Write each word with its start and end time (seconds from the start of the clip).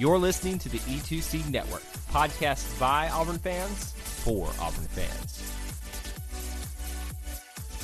You're 0.00 0.16
listening 0.16 0.58
to 0.60 0.70
the 0.70 0.78
E2C 0.78 1.50
Network, 1.50 1.82
podcast 2.10 2.80
by 2.80 3.10
Auburn 3.10 3.36
fans 3.36 3.92
for 3.92 4.48
Auburn 4.58 4.86
fans. 4.86 5.52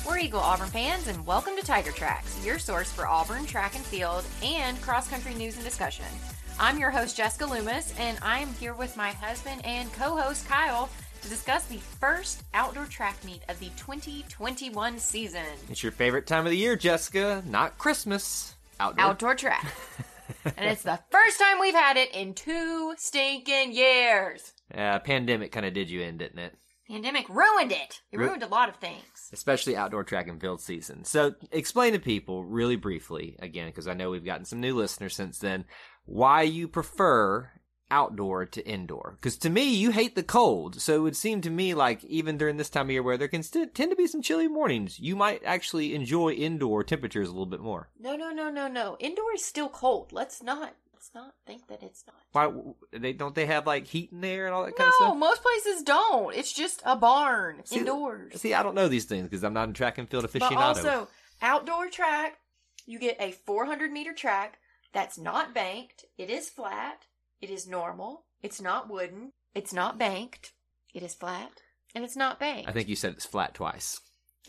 War 0.03 0.17
Eagle 0.17 0.39
Auburn 0.39 0.69
fans, 0.69 1.07
and 1.07 1.23
welcome 1.27 1.55
to 1.55 1.61
Tiger 1.61 1.91
Tracks, 1.91 2.43
your 2.43 2.57
source 2.57 2.91
for 2.91 3.05
Auburn 3.05 3.45
track 3.45 3.75
and 3.75 3.85
field 3.85 4.25
and 4.43 4.81
cross 4.81 5.07
country 5.07 5.35
news 5.35 5.57
and 5.57 5.63
discussion. 5.63 6.05
I'm 6.59 6.79
your 6.79 6.89
host, 6.89 7.15
Jessica 7.15 7.45
Loomis, 7.45 7.93
and 7.99 8.17
I 8.23 8.39
am 8.39 8.51
here 8.55 8.73
with 8.73 8.97
my 8.97 9.11
husband 9.11 9.63
and 9.63 9.93
co 9.93 10.17
host, 10.17 10.47
Kyle, 10.47 10.89
to 11.21 11.29
discuss 11.29 11.65
the 11.65 11.77
first 11.77 12.41
outdoor 12.55 12.85
track 12.85 13.23
meet 13.23 13.43
of 13.47 13.59
the 13.59 13.69
2021 13.77 14.97
season. 14.97 15.45
It's 15.69 15.83
your 15.83 15.91
favorite 15.91 16.25
time 16.25 16.47
of 16.47 16.49
the 16.49 16.57
year, 16.57 16.75
Jessica, 16.75 17.43
not 17.45 17.77
Christmas. 17.77 18.55
Outdoor. 18.79 19.05
Outdoor 19.05 19.35
track. 19.35 19.71
and 20.57 20.69
it's 20.69 20.83
the 20.83 20.99
first 21.11 21.39
time 21.39 21.59
we've 21.59 21.73
had 21.73 21.97
it 21.97 22.13
in 22.13 22.33
two 22.33 22.93
stinking 22.97 23.73
years. 23.73 24.53
Uh, 24.73 24.99
pandemic 24.99 25.51
kind 25.51 25.65
of 25.65 25.73
did 25.73 25.89
you 25.89 26.01
in, 26.01 26.17
didn't 26.17 26.39
it? 26.39 26.55
Pandemic 26.89 27.27
ruined 27.27 27.71
it. 27.71 28.01
It 28.11 28.17
Ru- 28.17 28.27
ruined 28.27 28.43
a 28.43 28.47
lot 28.47 28.69
of 28.69 28.77
things. 28.77 29.29
Especially 29.33 29.75
outdoor 29.75 30.03
track 30.05 30.27
and 30.27 30.39
field 30.39 30.61
season. 30.61 31.03
So, 31.03 31.35
explain 31.51 31.93
to 31.93 31.99
people 31.99 32.45
really 32.45 32.77
briefly, 32.77 33.35
again, 33.39 33.67
because 33.67 33.87
I 33.89 33.93
know 33.93 34.09
we've 34.09 34.23
gotten 34.23 34.45
some 34.45 34.61
new 34.61 34.75
listeners 34.75 35.13
since 35.13 35.37
then, 35.39 35.65
why 36.05 36.43
you 36.43 36.69
prefer 36.69 37.51
outdoor 37.89 38.45
to 38.45 38.67
indoor. 38.67 39.17
Because 39.17 39.37
to 39.37 39.49
me, 39.49 39.73
you 39.73 39.91
hate 39.91 40.15
the 40.15 40.23
cold. 40.23 40.81
So 40.81 40.95
it 40.95 40.99
would 40.99 41.15
seem 41.15 41.41
to 41.41 41.49
me 41.49 41.73
like 41.73 42.03
even 42.05 42.37
during 42.37 42.57
this 42.57 42.69
time 42.69 42.87
of 42.87 42.91
year 42.91 43.03
where 43.03 43.17
there 43.17 43.27
can 43.27 43.43
st- 43.43 43.73
tend 43.73 43.91
to 43.91 43.95
be 43.95 44.07
some 44.07 44.21
chilly 44.21 44.47
mornings, 44.47 44.99
you 44.99 45.15
might 45.15 45.41
actually 45.45 45.95
enjoy 45.95 46.31
indoor 46.31 46.83
temperatures 46.83 47.27
a 47.27 47.31
little 47.31 47.45
bit 47.45 47.61
more. 47.61 47.89
No, 47.99 48.15
no, 48.15 48.31
no, 48.31 48.49
no, 48.49 48.67
no. 48.67 48.97
Indoor 48.99 49.33
is 49.33 49.45
still 49.45 49.69
cold. 49.69 50.11
Let's 50.11 50.43
not. 50.43 50.75
Let's 50.93 51.11
not 51.13 51.35
think 51.45 51.67
that 51.67 51.83
it's 51.83 52.03
not. 52.07 52.15
Why 52.31 52.51
they 52.91 53.13
don't 53.13 53.35
they 53.35 53.45
have 53.45 53.65
like 53.67 53.87
heat 53.87 54.11
in 54.11 54.21
there 54.21 54.47
and 54.47 54.53
all 54.55 54.65
that 54.65 54.75
kind 54.75 54.85
No, 54.85 54.87
of 54.87 54.93
stuff? 54.95 55.07
No, 55.09 55.15
most 55.15 55.41
places 55.41 55.83
don't. 55.83 56.35
It's 56.35 56.51
just 56.51 56.81
a 56.85 56.95
barn 56.95 57.61
See, 57.65 57.77
indoors. 57.77 58.41
See, 58.41 58.53
I 58.53 58.63
don't 58.63 58.75
know 58.75 58.87
these 58.87 59.05
things 59.05 59.23
because 59.29 59.43
I'm 59.43 59.53
not 59.53 59.69
a 59.69 59.73
track 59.73 59.97
and 59.99 60.09
field 60.09 60.25
aficionado. 60.25 60.49
But 60.49 60.57
also, 60.57 61.07
outdoor 61.41 61.89
track, 61.89 62.39
you 62.85 62.99
get 62.99 63.17
a 63.21 63.31
400 63.31 63.91
meter 63.91 64.13
track 64.13 64.57
that's 64.91 65.17
not 65.17 65.53
banked. 65.53 66.05
It 66.17 66.29
is 66.29 66.49
flat. 66.49 67.05
It 67.41 67.49
is 67.49 67.67
normal. 67.67 68.25
It's 68.41 68.61
not 68.61 68.89
wooden. 68.89 69.33
It's 69.53 69.73
not 69.73 69.97
banked. 69.97 70.53
It 70.93 71.03
is 71.03 71.13
flat. 71.13 71.51
And 71.95 72.03
it's 72.03 72.15
not 72.15 72.39
banked. 72.39 72.69
I 72.69 72.71
think 72.73 72.87
you 72.89 72.95
said 72.95 73.13
it's 73.13 73.25
flat 73.25 73.53
twice. 73.53 73.99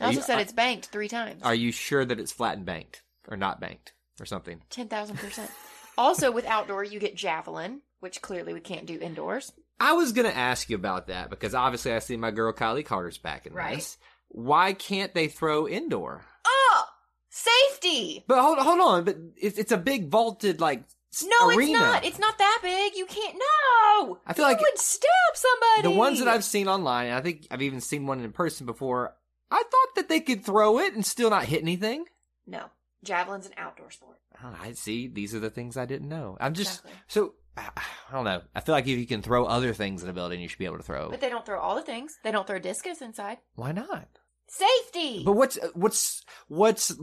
I 0.00 0.06
also 0.06 0.18
you- 0.18 0.24
said 0.24 0.38
I- 0.38 0.42
it's 0.42 0.52
banked 0.52 0.86
three 0.86 1.08
times. 1.08 1.42
Are 1.42 1.54
you 1.54 1.72
sure 1.72 2.04
that 2.04 2.20
it's 2.20 2.32
flat 2.32 2.56
and 2.56 2.66
banked 2.66 3.02
or 3.28 3.36
not 3.36 3.60
banked 3.60 3.92
or 4.20 4.26
something? 4.26 4.62
10,000%. 4.70 5.50
also, 5.96 6.30
with 6.30 6.44
outdoor, 6.46 6.84
you 6.84 7.00
get 7.00 7.14
javelin, 7.16 7.82
which 8.00 8.22
clearly 8.22 8.52
we 8.54 8.60
can't 8.60 8.86
do 8.86 8.98
indoors. 9.00 9.52
I 9.80 9.92
was 9.92 10.12
gonna 10.12 10.28
ask 10.30 10.68
you 10.70 10.76
about 10.76 11.06
that 11.06 11.30
because 11.30 11.54
obviously 11.54 11.92
I 11.92 11.98
see 12.00 12.16
my 12.16 12.30
girl 12.30 12.52
Kylie 12.52 12.84
Carter's 12.84 13.18
back 13.18 13.46
in 13.46 13.52
Right. 13.54 13.76
this. 13.76 13.96
Why 14.28 14.72
can't 14.72 15.14
they 15.14 15.28
throw 15.28 15.66
indoor? 15.68 16.24
Oh! 16.44 16.84
Safety! 17.30 18.24
But 18.26 18.40
hold 18.42 18.58
hold 18.58 18.80
on, 18.80 19.04
but 19.04 19.16
it's 19.36 19.58
it's 19.58 19.72
a 19.72 19.76
big 19.78 20.10
vaulted 20.10 20.60
like 20.60 20.84
No, 21.24 21.48
arena. 21.48 21.62
it's 21.62 21.72
not. 21.72 22.04
It's 22.04 22.18
not 22.18 22.38
that 22.38 22.58
big. 22.62 22.94
You 22.96 23.06
can't. 23.06 23.34
No! 23.34 24.18
I 24.26 24.32
feel 24.34 24.44
like 24.44 24.58
you 24.58 24.64
like 24.64 24.72
would 24.72 24.78
stab 24.78 25.08
somebody. 25.34 25.82
the 25.82 25.90
ones 25.98 26.18
that 26.18 26.28
I've 26.28 26.44
seen 26.44 26.68
online. 26.68 27.06
and 27.06 27.14
I 27.14 27.20
think 27.20 27.46
I've 27.50 27.62
even 27.62 27.80
seen 27.80 28.06
one 28.06 28.20
in 28.20 28.32
person 28.32 28.66
before. 28.66 29.14
I 29.50 29.62
thought 29.62 29.94
that 29.96 30.08
they 30.08 30.20
could 30.20 30.44
throw 30.44 30.78
it 30.78 30.94
and 30.94 31.04
still 31.04 31.30
not 31.30 31.44
hit 31.46 31.62
anything. 31.62 32.04
No. 32.46 32.64
Javelin's 33.04 33.46
an 33.46 33.52
outdoor 33.56 33.90
sport. 33.90 34.18
I 34.42 34.68
I 34.68 34.72
see. 34.72 35.08
These 35.08 35.34
are 35.34 35.40
the 35.40 35.50
things 35.50 35.76
I 35.76 35.86
didn't 35.86 36.08
know. 36.08 36.36
I'm 36.40 36.54
just 36.54 36.80
Exactly. 36.80 36.92
so 37.08 37.34
I 37.56 38.12
don't 38.12 38.24
know. 38.24 38.42
I 38.54 38.60
feel 38.60 38.74
like 38.74 38.86
if 38.86 38.98
you 38.98 39.06
can 39.06 39.22
throw 39.22 39.44
other 39.46 39.72
things 39.72 40.02
in 40.02 40.08
a 40.08 40.12
building, 40.12 40.40
you 40.40 40.48
should 40.48 40.58
be 40.58 40.64
able 40.66 40.76
to 40.76 40.82
throw. 40.82 41.10
But 41.10 41.20
they 41.20 41.28
don't 41.28 41.44
throw 41.46 41.58
all 41.60 41.74
the 41.74 41.82
things. 41.82 42.18
They 42.22 42.30
don't 42.30 42.46
throw 42.46 42.58
discus 42.58 43.00
inside. 43.00 43.38
Why 43.54 43.72
not? 43.72 44.08
Safety! 44.50 45.22
But 45.24 45.32
what's 45.32 45.58
what's 45.74 46.24
what's 46.48 46.94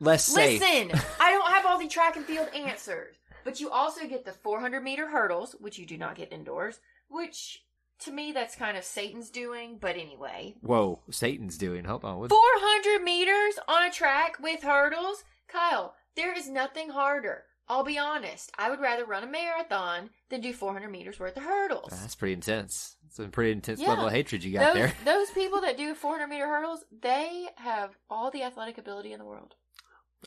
less 0.00 0.24
safe? 0.24 0.60
Listen, 0.60 1.00
I 1.20 1.30
don't 1.30 1.50
have 1.52 1.64
all 1.66 1.78
the 1.78 1.86
track 1.88 2.16
and 2.16 2.24
field 2.24 2.48
answers. 2.54 3.14
But 3.48 3.60
you 3.60 3.70
also 3.70 4.06
get 4.06 4.26
the 4.26 4.32
400 4.34 4.82
meter 4.82 5.08
hurdles, 5.08 5.56
which 5.58 5.78
you 5.78 5.86
do 5.86 5.96
not 5.96 6.16
get 6.16 6.34
indoors, 6.34 6.80
which 7.08 7.64
to 8.00 8.12
me 8.12 8.30
that's 8.30 8.54
kind 8.54 8.76
of 8.76 8.84
Satan's 8.84 9.30
doing, 9.30 9.78
but 9.80 9.96
anyway. 9.96 10.56
Whoa, 10.60 11.00
Satan's 11.10 11.56
doing. 11.56 11.86
Hold 11.86 12.04
on. 12.04 12.18
What? 12.18 12.28
400 12.28 13.02
meters 13.02 13.58
on 13.66 13.84
a 13.86 13.90
track 13.90 14.36
with 14.38 14.62
hurdles? 14.64 15.24
Kyle, 15.48 15.94
there 16.14 16.36
is 16.36 16.46
nothing 16.50 16.90
harder. 16.90 17.44
I'll 17.70 17.84
be 17.84 17.96
honest. 17.96 18.52
I 18.58 18.68
would 18.68 18.80
rather 18.80 19.06
run 19.06 19.24
a 19.24 19.26
marathon 19.26 20.10
than 20.28 20.42
do 20.42 20.52
400 20.52 20.90
meters 20.90 21.18
worth 21.18 21.38
of 21.38 21.44
hurdles. 21.44 21.88
That's 21.90 22.16
pretty 22.16 22.34
intense. 22.34 22.96
It's 23.06 23.18
a 23.18 23.28
pretty 23.28 23.52
intense 23.52 23.80
Yeah. 23.80 23.88
level 23.88 24.08
of 24.08 24.12
hatred 24.12 24.44
you 24.44 24.52
got 24.52 24.74
those, 24.74 24.74
there. 24.74 24.94
those 25.06 25.30
people 25.30 25.62
that 25.62 25.78
do 25.78 25.94
400 25.94 26.26
meter 26.26 26.46
hurdles, 26.46 26.84
they 27.00 27.48
have 27.56 27.96
all 28.10 28.30
the 28.30 28.42
athletic 28.42 28.76
ability 28.76 29.14
in 29.14 29.18
the 29.18 29.24
world. 29.24 29.54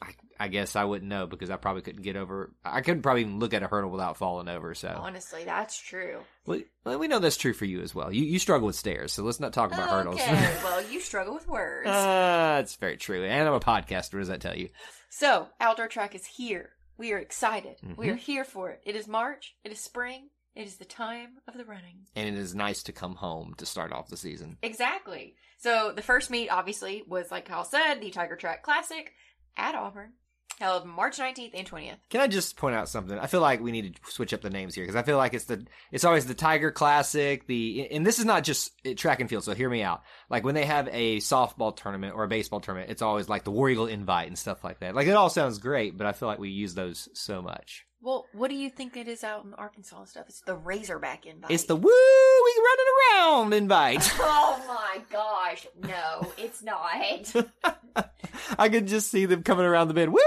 I, 0.01 0.09
I 0.39 0.47
guess 0.47 0.75
I 0.75 0.83
wouldn't 0.85 1.09
know 1.09 1.27
because 1.27 1.49
I 1.49 1.55
probably 1.57 1.81
couldn't 1.81 2.01
get 2.03 2.15
over. 2.15 2.53
I 2.63 2.81
couldn't 2.81 3.01
probably 3.01 3.21
even 3.21 3.39
look 3.39 3.53
at 3.53 3.63
a 3.63 3.67
hurdle 3.67 3.89
without 3.91 4.17
falling 4.17 4.47
over. 4.47 4.73
So, 4.73 4.89
Honestly, 4.95 5.43
that's 5.43 5.77
true. 5.77 6.19
well, 6.45 6.61
we 6.97 7.07
know 7.07 7.19
that's 7.19 7.37
true 7.37 7.53
for 7.53 7.65
you 7.65 7.81
as 7.81 7.93
well. 7.93 8.11
You 8.11 8.23
you 8.23 8.39
struggle 8.39 8.67
with 8.67 8.75
stairs, 8.75 9.11
so 9.13 9.23
let's 9.23 9.39
not 9.39 9.53
talk 9.53 9.73
about 9.73 9.89
hurdles. 9.89 10.21
Well, 10.63 10.81
you 10.89 10.99
struggle 11.01 11.33
with 11.33 11.47
words. 11.47 11.87
uh, 11.87 12.55
that's 12.57 12.75
very 12.77 12.97
true. 12.97 13.23
And 13.25 13.47
I'm 13.47 13.53
a 13.53 13.59
podcaster. 13.59 14.13
What 14.13 14.19
does 14.19 14.27
that 14.29 14.41
tell 14.41 14.55
you? 14.57 14.69
so, 15.09 15.47
outdoor 15.59 15.87
track 15.87 16.15
is 16.15 16.25
here. 16.25 16.69
We 16.97 17.11
are 17.13 17.17
excited. 17.19 17.77
We 17.97 18.07
Mhm. 18.07 18.11
are 18.13 18.15
here 18.15 18.43
for 18.45 18.69
it. 18.69 18.81
It 18.85 18.95
is 18.95 19.07
March. 19.07 19.55
It 19.63 19.71
is 19.71 19.79
spring. 19.79 20.29
It 20.55 20.67
is 20.67 20.75
the 20.77 20.85
time 20.85 21.37
of 21.47 21.55
the 21.57 21.65
running. 21.65 22.05
And 22.15 22.27
it 22.27 22.37
is 22.39 22.53
nice 22.53 22.83
to 22.83 22.91
come 22.91 23.15
home 23.15 23.53
to 23.57 23.65
start 23.65 23.91
off 23.91 24.09
the 24.09 24.17
season. 24.17 24.57
Exactly. 24.61 25.35
So, 25.57 25.91
the 25.95 26.01
first 26.01 26.29
meet, 26.29 26.49
obviously, 26.49 27.03
was, 27.07 27.31
like 27.31 27.45
Kyle 27.45 27.63
said, 27.63 27.95
the 28.01 28.09
Tiger 28.11 28.35
Track 28.35 28.61
Classic 28.63 29.13
at 29.57 29.75
Auburn, 29.75 30.13
held 30.59 30.85
March 30.85 31.17
19th 31.17 31.51
and 31.53 31.69
20th. 31.69 31.97
Can 32.09 32.21
I 32.21 32.27
just 32.27 32.55
point 32.55 32.75
out 32.75 32.87
something? 32.89 33.17
I 33.17 33.27
feel 33.27 33.41
like 33.41 33.61
we 33.61 33.71
need 33.71 33.95
to 33.95 34.11
switch 34.11 34.33
up 34.33 34.41
the 34.41 34.49
names 34.49 34.75
here 34.75 34.83
because 34.83 34.95
I 34.95 35.03
feel 35.03 35.17
like 35.17 35.33
it's 35.33 35.45
the 35.45 35.65
it's 35.91 36.05
always 36.05 36.25
the 36.25 36.33
Tiger 36.33 36.71
Classic. 36.71 37.45
The 37.47 37.87
and 37.91 38.05
this 38.05 38.19
is 38.19 38.25
not 38.25 38.43
just 38.43 38.71
uh, 38.85 38.93
track 38.95 39.19
and 39.19 39.29
field. 39.29 39.43
So 39.43 39.53
hear 39.53 39.69
me 39.69 39.81
out. 39.83 40.03
Like 40.29 40.43
when 40.43 40.55
they 40.55 40.65
have 40.65 40.87
a 40.91 41.17
softball 41.17 41.75
tournament 41.75 42.15
or 42.15 42.23
a 42.23 42.27
baseball 42.27 42.59
tournament, 42.61 42.91
it's 42.91 43.01
always 43.01 43.27
like 43.27 43.43
the 43.43 43.51
War 43.51 43.69
Eagle 43.69 43.87
Invite 43.87 44.27
and 44.27 44.37
stuff 44.37 44.63
like 44.63 44.79
that. 44.79 44.95
Like 44.95 45.07
it 45.07 45.15
all 45.15 45.29
sounds 45.29 45.57
great, 45.59 45.97
but 45.97 46.07
I 46.07 46.11
feel 46.11 46.27
like 46.27 46.39
we 46.39 46.49
use 46.49 46.73
those 46.73 47.09
so 47.13 47.41
much. 47.41 47.85
Well, 48.03 48.25
what 48.33 48.49
do 48.49 48.55
you 48.55 48.71
think 48.71 48.97
it 48.97 49.07
is 49.07 49.23
out 49.23 49.45
in 49.45 49.53
Arkansas 49.53 49.99
and 49.99 50.07
stuff? 50.09 50.25
It's 50.27 50.41
the 50.41 50.55
Razorback 50.55 51.27
invite. 51.27 51.51
It's 51.51 51.65
the 51.65 51.75
woo 51.75 51.83
we 51.85 52.63
running 52.65 52.93
around 52.97 53.53
invite. 53.53 54.11
Oh 54.23 54.63
my 54.67 55.01
gosh. 55.11 55.67
No, 55.83 56.31
it's 56.37 56.63
not. 56.63 57.31
I 58.57 58.69
could 58.69 58.87
just 58.87 59.11
see 59.11 59.25
them 59.25 59.43
coming 59.43 59.65
around 59.65 59.87
the 59.87 59.93
bend. 59.93 60.11
Woo, 60.13 60.19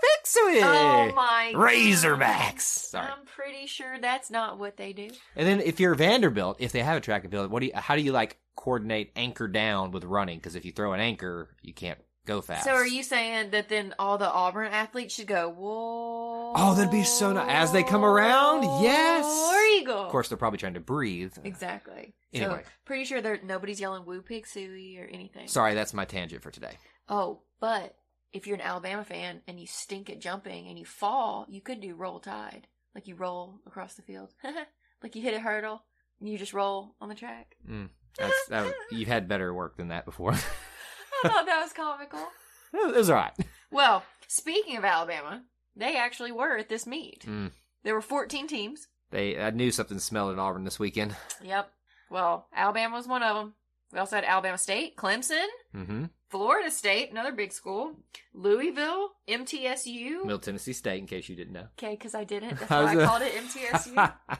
Pixie! 0.00 0.60
Oh 0.62 1.12
my 1.14 1.52
Razorbacks. 1.54 2.60
Sorry. 2.60 3.06
I'm 3.06 3.24
pretty 3.26 3.66
sure 3.66 3.98
that's 4.00 4.30
not 4.30 4.58
what 4.58 4.76
they 4.76 4.92
do. 4.92 5.08
And 5.36 5.46
then 5.46 5.60
if 5.60 5.80
you're 5.80 5.94
Vanderbilt, 5.94 6.56
if 6.58 6.72
they 6.72 6.82
have 6.82 6.96
a 6.96 7.00
track 7.00 7.24
and 7.24 7.32
field, 7.32 7.50
what 7.50 7.60
do 7.60 7.66
you? 7.66 7.72
How 7.74 7.96
do 7.96 8.02
you 8.02 8.12
like 8.12 8.38
coordinate 8.56 9.12
anchor 9.16 9.48
down 9.48 9.90
with 9.90 10.04
running? 10.04 10.38
Because 10.38 10.54
if 10.54 10.64
you 10.64 10.72
throw 10.72 10.92
an 10.92 11.00
anchor, 11.00 11.48
you 11.62 11.72
can't 11.74 11.98
go 12.26 12.40
fast. 12.40 12.64
So 12.64 12.72
are 12.72 12.86
you 12.86 13.02
saying 13.02 13.50
that 13.50 13.68
then 13.68 13.94
all 13.98 14.18
the 14.18 14.30
Auburn 14.30 14.70
athletes 14.70 15.14
should 15.14 15.26
go, 15.26 15.48
whoa? 15.48 16.52
Oh, 16.54 16.74
that'd 16.74 16.90
be 16.90 17.04
so 17.04 17.32
nice. 17.32 17.48
As 17.48 17.72
they 17.72 17.82
come 17.82 18.04
around, 18.04 18.62
yes. 18.82 19.24
War 19.24 19.62
Eagle. 19.78 20.04
Of 20.04 20.10
course, 20.10 20.28
they're 20.28 20.38
probably 20.38 20.58
trying 20.58 20.74
to 20.74 20.80
breathe. 20.80 21.32
Exactly. 21.44 22.14
Anyway. 22.32 22.62
So 22.64 22.70
pretty 22.84 23.04
sure 23.04 23.20
there 23.20 23.40
nobody's 23.42 23.80
yelling 23.80 24.04
woo 24.04 24.22
pig 24.22 24.46
sooie 24.46 25.00
or 25.02 25.06
anything. 25.06 25.48
Sorry, 25.48 25.74
that's 25.74 25.94
my 25.94 26.04
tangent 26.04 26.42
for 26.42 26.50
today. 26.50 26.76
Oh, 27.08 27.40
but 27.60 27.96
if 28.32 28.46
you're 28.46 28.56
an 28.56 28.62
Alabama 28.62 29.04
fan 29.04 29.42
and 29.46 29.60
you 29.60 29.66
stink 29.66 30.08
at 30.10 30.20
jumping 30.20 30.68
and 30.68 30.78
you 30.78 30.84
fall, 30.84 31.46
you 31.48 31.60
could 31.60 31.80
do 31.80 31.94
roll 31.94 32.20
tide. 32.20 32.66
Like 32.94 33.06
you 33.06 33.14
roll 33.14 33.60
across 33.66 33.94
the 33.94 34.02
field. 34.02 34.30
like 35.02 35.14
you 35.14 35.22
hit 35.22 35.34
a 35.34 35.40
hurdle 35.40 35.82
and 36.18 36.28
you 36.28 36.38
just 36.38 36.54
roll 36.54 36.94
on 37.00 37.08
the 37.08 37.14
track. 37.14 37.56
Mm, 37.68 37.88
that's 38.18 38.46
that 38.48 38.64
was, 38.64 38.74
you've 38.90 39.08
had 39.08 39.28
better 39.28 39.52
work 39.54 39.76
than 39.76 39.88
that 39.88 40.04
before. 40.04 40.32
I 41.24 41.28
thought 41.28 41.46
that 41.46 41.62
was 41.62 41.72
comical. 41.72 42.26
it 42.72 42.96
was 42.96 43.10
all 43.10 43.16
right. 43.16 43.32
Well, 43.70 44.02
Speaking 44.32 44.76
of 44.76 44.84
Alabama, 44.84 45.42
they 45.74 45.96
actually 45.96 46.30
were 46.30 46.56
at 46.56 46.68
this 46.68 46.86
meet. 46.86 47.24
Mm. 47.26 47.50
There 47.82 47.94
were 47.94 48.00
14 48.00 48.46
teams. 48.46 48.86
They, 49.10 49.36
I 49.36 49.50
knew 49.50 49.72
something 49.72 49.98
smelled 49.98 50.32
at 50.32 50.38
Auburn 50.38 50.62
this 50.62 50.78
weekend. 50.78 51.16
Yep. 51.42 51.68
Well, 52.12 52.46
Alabama 52.54 52.94
was 52.94 53.08
one 53.08 53.24
of 53.24 53.34
them. 53.34 53.54
We 53.92 53.98
also 53.98 54.14
had 54.14 54.24
Alabama 54.24 54.56
State, 54.56 54.94
Clemson, 54.96 55.46
Mm-hmm. 55.74 56.04
Florida 56.30 56.70
State, 56.70 57.10
another 57.10 57.32
big 57.32 57.52
school, 57.52 57.92
Louisville, 58.32 59.10
MTSU. 59.28 60.22
Middle 60.22 60.38
Tennessee 60.38 60.72
State, 60.72 60.98
in 60.98 61.06
case 61.06 61.28
you 61.28 61.36
didn't 61.36 61.52
know. 61.52 61.66
Okay, 61.78 61.90
because 61.96 62.14
I 62.14 62.24
didn't. 62.24 62.58
That's 62.58 62.70
why 62.70 62.96
I 62.96 63.04
called 63.04 63.22
it 63.22 63.34
MTSU. 63.34 63.96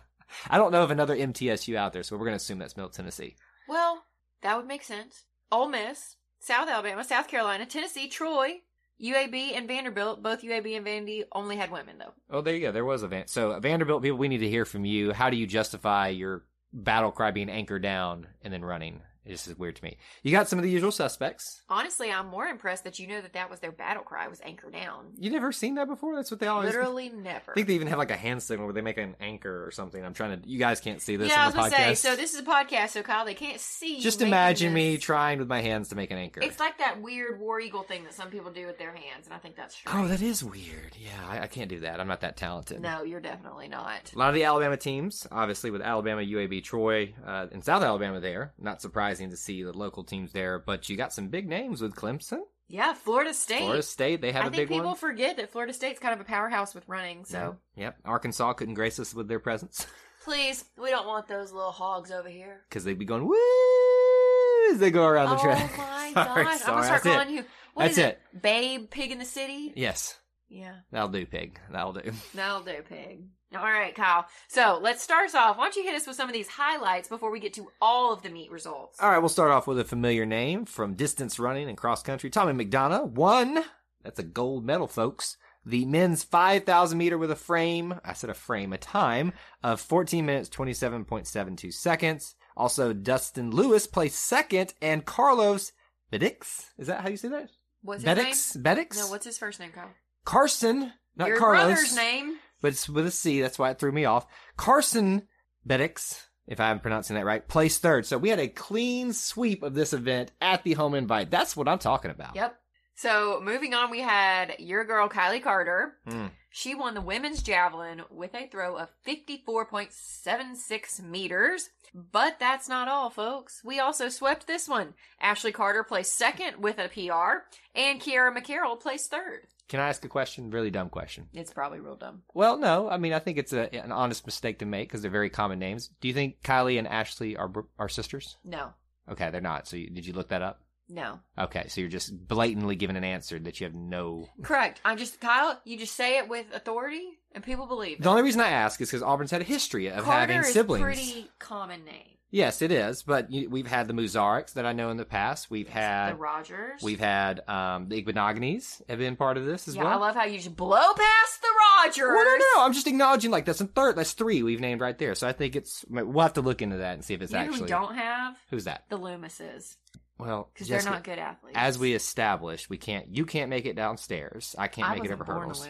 I 0.50 0.56
don't 0.56 0.70
know 0.72 0.84
of 0.84 0.90
another 0.92 1.16
MTSU 1.16 1.74
out 1.76 1.92
there, 1.92 2.02
so 2.04 2.16
we're 2.16 2.26
going 2.26 2.32
to 2.38 2.42
assume 2.42 2.58
that's 2.58 2.76
Middle 2.76 2.90
Tennessee. 2.90 3.36
well, 3.68 4.04
that 4.42 4.56
would 4.56 4.66
make 4.66 4.82
sense. 4.84 5.24
Ole 5.52 5.68
Miss, 5.68 6.16
South 6.38 6.68
Alabama, 6.68 7.04
South 7.04 7.28
Carolina, 7.28 7.66
Tennessee, 7.66 8.08
Troy, 8.08 8.60
UAB, 9.02 9.54
and 9.56 9.66
Vanderbilt. 9.68 10.22
Both 10.22 10.42
UAB 10.42 10.76
and 10.76 10.86
Vandy 10.86 11.24
only 11.32 11.56
had 11.56 11.70
women, 11.72 11.98
though. 11.98 12.14
Oh, 12.30 12.40
there 12.40 12.54
you 12.54 12.60
go. 12.62 12.72
There 12.72 12.84
was 12.84 13.02
a 13.02 13.08
Van- 13.08 13.26
so 13.26 13.58
Vanderbilt 13.60 14.02
people. 14.02 14.16
We 14.18 14.28
need 14.28 14.38
to 14.38 14.48
hear 14.48 14.64
from 14.64 14.84
you. 14.84 15.12
How 15.12 15.28
do 15.28 15.36
you 15.36 15.46
justify 15.46 16.08
your 16.08 16.44
battle 16.72 17.10
cry 17.10 17.32
being 17.32 17.50
anchored 17.50 17.82
down 17.82 18.28
and 18.42 18.52
then 18.52 18.64
running? 18.64 19.02
This 19.26 19.46
is 19.46 19.58
weird 19.58 19.76
to 19.76 19.84
me. 19.84 19.98
You 20.22 20.32
got 20.32 20.48
some 20.48 20.58
of 20.58 20.62
the 20.62 20.70
usual 20.70 20.90
suspects. 20.90 21.62
Honestly, 21.68 22.10
I'm 22.10 22.26
more 22.28 22.46
impressed 22.46 22.84
that 22.84 22.98
you 22.98 23.06
know 23.06 23.20
that 23.20 23.34
that 23.34 23.50
was 23.50 23.60
their 23.60 23.70
battle 23.72 24.02
cry 24.02 24.28
was 24.28 24.40
anchor 24.42 24.70
down. 24.70 25.12
You 25.18 25.30
never 25.30 25.52
seen 25.52 25.74
that 25.74 25.88
before? 25.88 26.16
That's 26.16 26.30
what 26.30 26.40
they 26.40 26.46
always. 26.46 26.66
Literally 26.66 27.10
never. 27.10 27.52
I 27.52 27.54
think 27.54 27.66
they 27.66 27.74
even 27.74 27.88
have 27.88 27.98
like 27.98 28.10
a 28.10 28.16
hand 28.16 28.42
signal 28.42 28.66
where 28.66 28.72
they 28.74 28.80
make 28.80 28.96
an 28.98 29.16
anchor 29.20 29.66
or 29.66 29.70
something. 29.70 30.02
I'm 30.04 30.14
trying 30.14 30.40
to. 30.40 30.48
You 30.48 30.58
guys 30.58 30.80
can't 30.80 31.02
see 31.02 31.16
this 31.16 31.28
yeah, 31.28 31.42
I 31.42 31.46
was 31.46 31.54
the 31.54 31.60
gonna 31.60 31.70
say. 31.76 31.94
So 31.94 32.16
this 32.16 32.32
is 32.32 32.40
a 32.40 32.44
podcast, 32.44 32.90
so 32.90 33.02
Kyle, 33.02 33.24
they 33.24 33.34
can't 33.34 33.60
see. 33.60 34.00
Just 34.00 34.22
imagine 34.22 34.72
me 34.72 34.96
trying 34.96 35.38
with 35.38 35.48
my 35.48 35.60
hands 35.60 35.88
to 35.90 35.96
make 35.96 36.10
an 36.10 36.18
anchor. 36.18 36.40
It's 36.40 36.58
like 36.58 36.78
that 36.78 37.00
weird 37.02 37.38
war 37.38 37.60
eagle 37.60 37.82
thing 37.82 38.04
that 38.04 38.14
some 38.14 38.30
people 38.30 38.50
do 38.50 38.66
with 38.66 38.78
their 38.78 38.92
hands, 38.92 39.26
and 39.26 39.34
I 39.34 39.38
think 39.38 39.54
that's 39.54 39.76
true. 39.76 39.92
oh, 39.94 40.08
that 40.08 40.22
is 40.22 40.42
weird. 40.42 40.96
Yeah, 40.98 41.10
I, 41.28 41.40
I 41.40 41.46
can't 41.46 41.68
do 41.68 41.80
that. 41.80 42.00
I'm 42.00 42.08
not 42.08 42.22
that 42.22 42.36
talented. 42.36 42.80
No, 42.80 43.02
you're 43.02 43.20
definitely 43.20 43.68
not. 43.68 44.12
A 44.14 44.18
lot 44.18 44.30
of 44.30 44.34
the 44.34 44.44
Alabama 44.44 44.76
teams, 44.76 45.26
obviously 45.30 45.70
with 45.70 45.82
Alabama, 45.82 46.22
UAB, 46.22 46.64
Troy, 46.64 47.14
uh, 47.26 47.46
and 47.52 47.62
South 47.62 47.82
Alabama 47.82 48.18
there. 48.20 48.52
Not 48.58 48.80
surprising 49.10 49.30
to 49.30 49.36
see 49.36 49.62
the 49.62 49.72
local 49.72 50.04
teams 50.04 50.32
there, 50.32 50.58
but 50.58 50.88
you 50.88 50.96
got 50.96 51.12
some 51.12 51.28
big 51.28 51.48
names 51.48 51.80
with 51.82 51.94
Clemson, 51.94 52.40
Yeah, 52.68 52.94
Florida 52.94 53.34
State. 53.34 53.58
Florida 53.60 53.82
State. 53.82 54.20
They 54.20 54.32
had 54.32 54.42
I 54.44 54.46
a 54.46 54.50
think 54.50 54.68
big 54.68 54.76
people 54.78 54.94
forget 54.94 55.36
that 55.38 55.50
Florida 55.50 55.72
State's 55.72 55.98
kind 56.00 56.14
of 56.14 56.20
a 56.20 56.24
powerhouse 56.24 56.74
with 56.74 56.88
running. 56.88 57.24
So 57.24 57.56
Yep. 57.76 57.96
Arkansas 58.04 58.52
couldn't 58.54 58.74
grace 58.74 58.98
us 59.00 59.12
with 59.14 59.28
their 59.28 59.40
presence 59.40 59.86
please, 60.24 60.64
we 60.76 60.90
don't 60.90 61.06
want 61.06 61.26
those 61.28 61.50
little 61.52 61.72
hogs 61.72 62.10
over 62.12 62.28
here. 62.28 62.60
because 62.68 62.84
they'd 62.84 62.98
be 62.98 63.04
going 63.06 63.26
woo 63.26 64.72
as 64.72 64.78
they 64.78 64.90
go 64.90 65.04
around 65.06 65.30
the 65.30 65.38
oh 65.38 65.42
track. 65.42 65.76
my 65.78 66.12
Sorry, 66.14 66.44
gosh! 66.44 66.60
I'm 66.62 66.74
gonna 66.74 66.84
start 66.84 67.02
that's 67.02 67.06
it. 67.06 67.08
calling 67.08 67.30
you. 67.30 67.44
What 67.74 67.84
That's 67.84 67.98
is 67.98 68.04
it. 68.04 68.20
Babe, 68.42 68.90
pig 68.90 69.10
in 69.12 69.18
the 69.18 69.24
city. 69.24 69.72
Yes, 69.76 70.18
Yeah, 70.48 70.74
that'll 70.92 71.08
do, 71.08 71.24
pig. 71.24 71.58
That'll 71.72 71.92
do. 71.92 72.12
that'll 72.34 72.62
do, 72.62 72.82
pig. 72.88 73.22
All 73.56 73.64
right, 73.64 73.94
Kyle. 73.94 74.26
So 74.48 74.78
let's 74.80 75.02
start 75.02 75.26
us 75.26 75.34
off. 75.34 75.58
Why 75.58 75.64
don't 75.64 75.76
you 75.76 75.82
hit 75.82 75.96
us 75.96 76.06
with 76.06 76.14
some 76.16 76.28
of 76.28 76.32
these 76.32 76.46
highlights 76.48 77.08
before 77.08 77.32
we 77.32 77.40
get 77.40 77.54
to 77.54 77.68
all 77.82 78.12
of 78.12 78.22
the 78.22 78.30
meet 78.30 78.50
results? 78.50 79.00
All 79.00 79.10
right, 79.10 79.18
we'll 79.18 79.28
start 79.28 79.50
off 79.50 79.66
with 79.66 79.78
a 79.80 79.84
familiar 79.84 80.24
name 80.24 80.64
from 80.66 80.94
distance 80.94 81.38
running 81.38 81.68
and 81.68 81.76
cross 81.76 82.02
country. 82.02 82.30
Tommy 82.30 82.64
McDonough 82.64 83.10
won. 83.10 83.64
That's 84.04 84.20
a 84.20 84.24
gold 84.24 84.64
medal, 84.64 84.86
folks. 84.86 85.36
The 85.66 85.84
men's 85.84 86.22
5,000 86.22 86.96
meter 86.96 87.18
with 87.18 87.30
a 87.30 87.36
frame, 87.36 88.00
I 88.04 88.12
said 88.14 88.30
a 88.30 88.34
frame, 88.34 88.72
a 88.72 88.78
time 88.78 89.32
of 89.62 89.80
14 89.80 90.24
minutes, 90.24 90.48
27.72 90.48 91.72
seconds. 91.72 92.36
Also, 92.56 92.92
Dustin 92.92 93.50
Lewis 93.50 93.86
placed 93.86 94.18
second, 94.24 94.74
and 94.80 95.04
Carlos 95.04 95.72
Bedix, 96.12 96.66
is 96.78 96.86
that 96.86 97.00
how 97.02 97.08
you 97.08 97.16
say 97.16 97.28
that? 97.28 97.50
What's 97.82 98.04
his 98.04 98.10
Bedix? 98.16 98.54
name? 98.56 98.64
Bedix? 98.64 98.96
No, 98.96 99.08
what's 99.08 99.26
his 99.26 99.38
first 99.38 99.60
name, 99.60 99.70
Kyle? 99.72 99.90
Carson, 100.24 100.92
not 101.16 101.28
Your 101.28 101.38
Carlos. 101.38 101.64
brother's 101.64 101.96
name. 101.96 102.36
But 102.60 102.68
it's 102.72 102.88
with 102.88 103.06
a 103.06 103.10
C, 103.10 103.40
that's 103.40 103.58
why 103.58 103.70
it 103.70 103.78
threw 103.78 103.92
me 103.92 104.04
off. 104.04 104.26
Carson 104.56 105.26
Bedix, 105.66 106.26
if 106.46 106.60
I'm 106.60 106.80
pronouncing 106.80 107.16
that 107.16 107.24
right, 107.24 107.46
placed 107.46 107.82
third. 107.82 108.06
So 108.06 108.18
we 108.18 108.28
had 108.28 108.40
a 108.40 108.48
clean 108.48 109.12
sweep 109.12 109.62
of 109.62 109.74
this 109.74 109.92
event 109.92 110.32
at 110.40 110.62
the 110.64 110.74
home 110.74 110.94
invite. 110.94 111.30
That's 111.30 111.56
what 111.56 111.68
I'm 111.68 111.78
talking 111.78 112.10
about. 112.10 112.36
Yep. 112.36 112.56
So 113.00 113.40
moving 113.42 113.72
on, 113.72 113.90
we 113.90 114.00
had 114.00 114.56
your 114.58 114.84
girl 114.84 115.08
Kylie 115.08 115.42
Carter. 115.42 115.94
Mm. 116.06 116.32
She 116.50 116.74
won 116.74 116.92
the 116.92 117.00
women's 117.00 117.42
javelin 117.42 118.02
with 118.10 118.34
a 118.34 118.46
throw 118.46 118.76
of 118.76 118.90
54.76 119.06 121.02
meters. 121.02 121.70
But 121.94 122.38
that's 122.38 122.68
not 122.68 122.88
all, 122.88 123.08
folks. 123.08 123.62
We 123.64 123.80
also 123.80 124.10
swept 124.10 124.46
this 124.46 124.68
one. 124.68 124.92
Ashley 125.18 125.50
Carter 125.50 125.82
placed 125.82 126.14
second 126.14 126.58
with 126.62 126.78
a 126.78 126.88
PR, 126.88 127.46
and 127.74 128.02
Kiara 128.02 128.36
McCarroll 128.36 128.78
placed 128.78 129.10
third. 129.10 129.46
Can 129.68 129.80
I 129.80 129.88
ask 129.88 130.04
a 130.04 130.08
question? 130.08 130.50
Really 130.50 130.70
dumb 130.70 130.90
question. 130.90 131.28
It's 131.32 131.54
probably 131.54 131.80
real 131.80 131.96
dumb. 131.96 132.20
Well, 132.34 132.58
no. 132.58 132.90
I 132.90 132.98
mean, 132.98 133.14
I 133.14 133.18
think 133.18 133.38
it's 133.38 133.54
a, 133.54 133.74
an 133.74 133.92
honest 133.92 134.26
mistake 134.26 134.58
to 134.58 134.66
make 134.66 134.90
because 134.90 135.00
they're 135.00 135.10
very 135.10 135.30
common 135.30 135.58
names. 135.58 135.88
Do 136.02 136.08
you 136.08 136.12
think 136.12 136.42
Kylie 136.42 136.78
and 136.78 136.86
Ashley 136.86 137.34
are 137.34 137.50
are 137.78 137.88
sisters? 137.88 138.36
No, 138.44 138.74
Okay, 139.10 139.30
they're 139.30 139.40
not. 139.40 139.66
So 139.66 139.76
you, 139.76 139.90
did 139.90 140.06
you 140.06 140.12
look 140.12 140.28
that 140.28 140.42
up? 140.42 140.60
No. 140.90 141.20
Okay, 141.38 141.66
so 141.68 141.80
you're 141.80 141.90
just 141.90 142.26
blatantly 142.26 142.76
giving 142.76 142.96
an 142.96 143.04
answer 143.04 143.38
that 143.38 143.60
you 143.60 143.64
have 143.64 143.74
no. 143.74 144.28
Correct. 144.42 144.80
I'm 144.84 144.98
just, 144.98 145.20
Kyle, 145.20 145.60
you 145.64 145.78
just 145.78 145.94
say 145.94 146.18
it 146.18 146.28
with 146.28 146.46
authority, 146.52 147.18
and 147.32 147.44
people 147.44 147.66
believe 147.66 147.98
it. 147.98 148.02
The 148.02 148.10
only 148.10 148.22
reason 148.22 148.40
I 148.40 148.50
ask 148.50 148.80
is 148.80 148.88
because 148.88 149.02
Auburn's 149.02 149.30
had 149.30 149.40
a 149.40 149.44
history 149.44 149.86
of 149.86 150.04
Carter 150.04 150.20
having 150.20 150.38
is 150.40 150.52
siblings. 150.52 150.82
pretty 150.82 151.30
common 151.38 151.84
name. 151.84 152.16
Yes, 152.32 152.62
it 152.62 152.70
is. 152.70 153.02
But 153.02 153.30
you, 153.30 153.50
we've 153.50 153.66
had 153.66 153.88
the 153.88 153.94
Muzariks 153.94 154.52
that 154.54 154.64
I 154.64 154.72
know 154.72 154.90
in 154.90 154.96
the 154.96 155.04
past. 155.04 155.50
We've 155.50 155.68
had 155.68 156.12
the 156.12 156.16
Rogers. 156.16 156.82
we've 156.82 157.00
had 157.00 157.40
um, 157.48 157.88
the 157.88 158.02
Igbinoghenes 158.02 158.82
have 158.88 158.98
been 158.98 159.16
part 159.16 159.36
of 159.36 159.46
this 159.46 159.66
as 159.68 159.74
yeah, 159.74 159.84
well. 159.84 159.92
I 159.92 159.96
love 159.96 160.14
how 160.14 160.24
you 160.24 160.36
just 160.36 160.56
blow 160.56 160.76
past 160.94 161.42
the 161.42 161.48
Rogers. 161.82 162.08
Well, 162.08 162.24
no, 162.24 162.36
no, 162.36 162.64
I'm 162.64 162.72
just 162.72 162.86
acknowledging 162.86 163.30
like 163.30 163.46
that's 163.46 163.60
a 163.60 163.66
third. 163.66 163.96
That's 163.96 164.12
three 164.12 164.42
we've 164.42 164.60
named 164.60 164.80
right 164.80 164.96
there. 164.96 165.14
So 165.14 165.26
I 165.26 165.32
think 165.32 165.56
it's 165.56 165.84
we'll 165.88 166.22
have 166.22 166.34
to 166.34 166.42
look 166.42 166.62
into 166.62 166.78
that 166.78 166.94
and 166.94 167.04
see 167.04 167.14
if 167.14 167.22
it's 167.22 167.32
You 167.32 167.38
actually 167.38 167.62
we 167.62 167.68
don't 167.68 167.94
have 167.94 168.36
who's 168.50 168.64
that. 168.64 168.84
the 168.88 168.98
Loomises 168.98 169.76
Well, 170.20 170.50
because 170.52 170.68
they're 170.68 170.82
not 170.82 171.04
good 171.04 171.18
athletes. 171.18 171.56
As 171.56 171.78
we 171.78 171.94
established, 171.94 172.70
we 172.70 172.76
can't. 172.76 173.14
You 173.14 173.24
can't 173.24 173.50
make 173.50 173.66
it 173.66 173.76
downstairs. 173.76 174.54
I 174.58 174.68
can't 174.68 174.88
I 174.88 174.94
make 174.94 175.04
it 175.04 175.12
over 175.12 175.24
hurdles. 175.24 175.68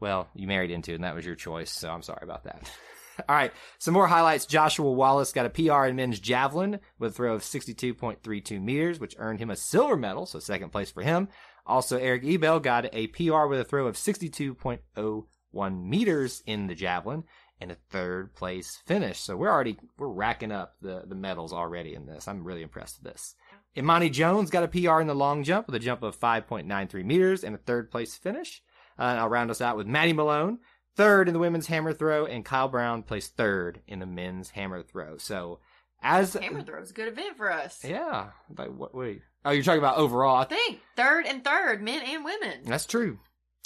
Well, 0.00 0.28
you 0.34 0.46
married 0.46 0.70
into 0.70 0.92
it, 0.92 0.96
and 0.96 1.04
that 1.04 1.14
was 1.14 1.26
your 1.26 1.34
choice, 1.34 1.70
so 1.70 1.90
I'm 1.90 2.02
sorry 2.02 2.22
about 2.22 2.44
that. 2.44 2.70
All 3.28 3.36
right, 3.36 3.52
some 3.78 3.92
more 3.92 4.06
highlights. 4.06 4.46
Joshua 4.46 4.90
Wallace 4.90 5.32
got 5.32 5.46
a 5.46 5.50
PR 5.50 5.84
in 5.84 5.96
men's 5.96 6.20
javelin 6.20 6.80
with 6.98 7.12
a 7.12 7.14
throw 7.14 7.34
of 7.34 7.42
62.32 7.42 8.62
meters, 8.62 8.98
which 8.98 9.16
earned 9.18 9.40
him 9.40 9.50
a 9.50 9.56
silver 9.56 9.96
medal, 9.96 10.24
so 10.24 10.38
second 10.38 10.70
place 10.70 10.90
for 10.90 11.02
him. 11.02 11.28
Also, 11.66 11.98
Eric 11.98 12.24
Ebel 12.24 12.60
got 12.60 12.86
a 12.94 13.08
PR 13.08 13.46
with 13.46 13.60
a 13.60 13.64
throw 13.64 13.86
of 13.86 13.96
62.01 13.96 15.84
meters 15.84 16.42
in 16.46 16.66
the 16.66 16.74
javelin 16.74 17.24
and 17.60 17.70
a 17.70 17.76
third 17.90 18.34
place 18.34 18.78
finish. 18.86 19.20
So 19.20 19.36
we're 19.36 19.50
already 19.50 19.76
we're 19.98 20.08
racking 20.08 20.52
up 20.52 20.76
the 20.80 21.02
the 21.06 21.14
medals 21.14 21.52
already 21.52 21.94
in 21.94 22.06
this. 22.06 22.26
I'm 22.26 22.44
really 22.44 22.62
impressed 22.62 23.02
with 23.02 23.12
this. 23.12 23.34
Imani 23.76 24.10
Jones 24.10 24.50
got 24.50 24.64
a 24.64 24.68
PR 24.68 25.00
in 25.00 25.06
the 25.06 25.14
long 25.14 25.44
jump 25.44 25.66
with 25.66 25.74
a 25.76 25.80
jump 25.80 26.02
of 26.02 26.18
5.93 26.18 27.04
meters 27.04 27.44
and 27.44 27.54
a 27.54 27.58
third 27.58 27.90
place 27.90 28.16
finish. 28.16 28.62
Uh, 28.98 29.02
and 29.04 29.20
I'll 29.20 29.28
round 29.28 29.50
us 29.50 29.60
out 29.60 29.76
with 29.76 29.86
Maddie 29.86 30.12
Malone, 30.12 30.58
third 30.96 31.28
in 31.28 31.32
the 31.32 31.40
women's 31.40 31.68
hammer 31.68 31.92
throw, 31.92 32.26
and 32.26 32.44
Kyle 32.44 32.68
Brown 32.68 33.02
placed 33.02 33.36
third 33.36 33.80
in 33.86 34.00
the 34.00 34.06
men's 34.06 34.50
hammer 34.50 34.82
throw. 34.82 35.16
So, 35.16 35.60
as 36.02 36.34
Hammer 36.34 36.62
throw's 36.62 36.90
a 36.90 36.94
good 36.94 37.08
event 37.08 37.36
for 37.36 37.50
us. 37.52 37.84
yeah, 37.84 38.30
like 38.56 38.68
what? 38.68 38.94
Wait, 38.94 39.22
oh, 39.44 39.50
you're 39.50 39.62
talking 39.62 39.78
about 39.78 39.98
overall? 39.98 40.36
I 40.36 40.42
I 40.42 40.44
think 40.44 40.80
third 40.96 41.26
and 41.26 41.44
third, 41.44 41.82
men 41.82 42.02
and 42.02 42.24
women. 42.24 42.60
That's 42.64 42.86
true. 42.86 43.18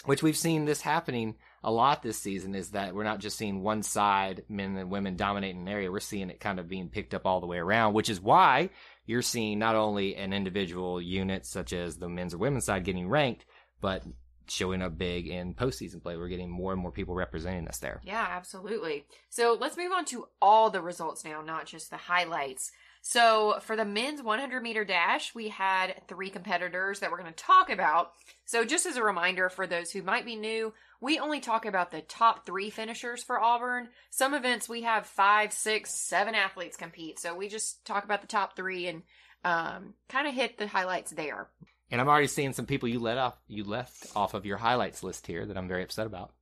Which 0.04 0.22
we've 0.22 0.36
seen 0.36 0.66
this 0.66 0.82
happening 0.82 1.36
a 1.62 1.72
lot 1.72 2.02
this 2.02 2.18
season 2.18 2.54
is 2.54 2.72
that 2.72 2.94
we're 2.94 3.04
not 3.04 3.20
just 3.20 3.38
seeing 3.38 3.62
one 3.62 3.82
side, 3.82 4.44
men 4.48 4.76
and 4.76 4.90
women 4.90 5.16
dominating 5.16 5.62
an 5.62 5.68
area. 5.68 5.90
We're 5.90 6.00
seeing 6.00 6.28
it 6.28 6.40
kind 6.40 6.60
of 6.60 6.68
being 6.68 6.90
picked 6.90 7.14
up 7.14 7.24
all 7.24 7.40
the 7.40 7.46
way 7.46 7.56
around, 7.56 7.94
which 7.94 8.10
is 8.10 8.20
why 8.20 8.68
you're 9.06 9.22
seeing 9.22 9.58
not 9.58 9.76
only 9.76 10.16
an 10.16 10.32
individual 10.32 11.00
unit 11.00 11.46
such 11.46 11.72
as 11.72 11.96
the 11.96 12.08
men's 12.08 12.34
or 12.34 12.38
women's 12.38 12.64
side 12.64 12.84
getting 12.84 13.08
ranked, 13.08 13.44
but 13.80 14.02
showing 14.48 14.82
up 14.82 14.96
big 14.96 15.26
in 15.26 15.54
postseason 15.54 16.02
play. 16.02 16.16
We're 16.16 16.28
getting 16.28 16.50
more 16.50 16.72
and 16.72 16.80
more 16.80 16.92
people 16.92 17.14
representing 17.14 17.68
us 17.68 17.78
there. 17.78 18.00
Yeah, 18.04 18.26
absolutely. 18.30 19.06
So 19.30 19.56
let's 19.58 19.76
move 19.76 19.92
on 19.92 20.04
to 20.06 20.28
all 20.40 20.70
the 20.70 20.82
results 20.82 21.24
now, 21.24 21.42
not 21.42 21.66
just 21.66 21.90
the 21.90 21.96
highlights. 21.96 22.70
So 23.06 23.58
for 23.60 23.76
the 23.76 23.84
men's 23.84 24.22
100 24.22 24.62
meter 24.62 24.82
dash, 24.82 25.34
we 25.34 25.50
had 25.50 26.00
three 26.08 26.30
competitors 26.30 27.00
that 27.00 27.10
we're 27.10 27.18
going 27.20 27.30
to 27.30 27.36
talk 27.44 27.68
about. 27.68 28.12
So 28.46 28.64
just 28.64 28.86
as 28.86 28.96
a 28.96 29.02
reminder 29.04 29.50
for 29.50 29.66
those 29.66 29.90
who 29.90 30.00
might 30.02 30.24
be 30.24 30.36
new, 30.36 30.72
we 31.02 31.18
only 31.18 31.40
talk 31.40 31.66
about 31.66 31.90
the 31.90 32.00
top 32.00 32.46
three 32.46 32.70
finishers 32.70 33.22
for 33.22 33.38
Auburn. 33.38 33.88
Some 34.08 34.32
events 34.32 34.70
we 34.70 34.82
have 34.82 35.04
five, 35.04 35.52
six, 35.52 35.92
seven 35.92 36.34
athletes 36.34 36.78
compete. 36.78 37.18
So 37.18 37.36
we 37.36 37.48
just 37.48 37.84
talk 37.84 38.04
about 38.04 38.22
the 38.22 38.26
top 38.26 38.56
three 38.56 38.86
and 38.86 39.02
um, 39.44 39.92
kind 40.08 40.26
of 40.26 40.32
hit 40.32 40.56
the 40.56 40.66
highlights 40.66 41.10
there. 41.10 41.48
And 41.90 42.00
I'm 42.00 42.08
already 42.08 42.26
seeing 42.28 42.54
some 42.54 42.64
people 42.64 42.88
you 42.88 43.00
let 43.00 43.18
off 43.18 43.34
you 43.48 43.64
left 43.64 44.06
off 44.16 44.32
of 44.32 44.46
your 44.46 44.56
highlights 44.56 45.02
list 45.02 45.26
here 45.26 45.44
that 45.44 45.58
I'm 45.58 45.68
very 45.68 45.82
upset 45.82 46.06
about. 46.06 46.32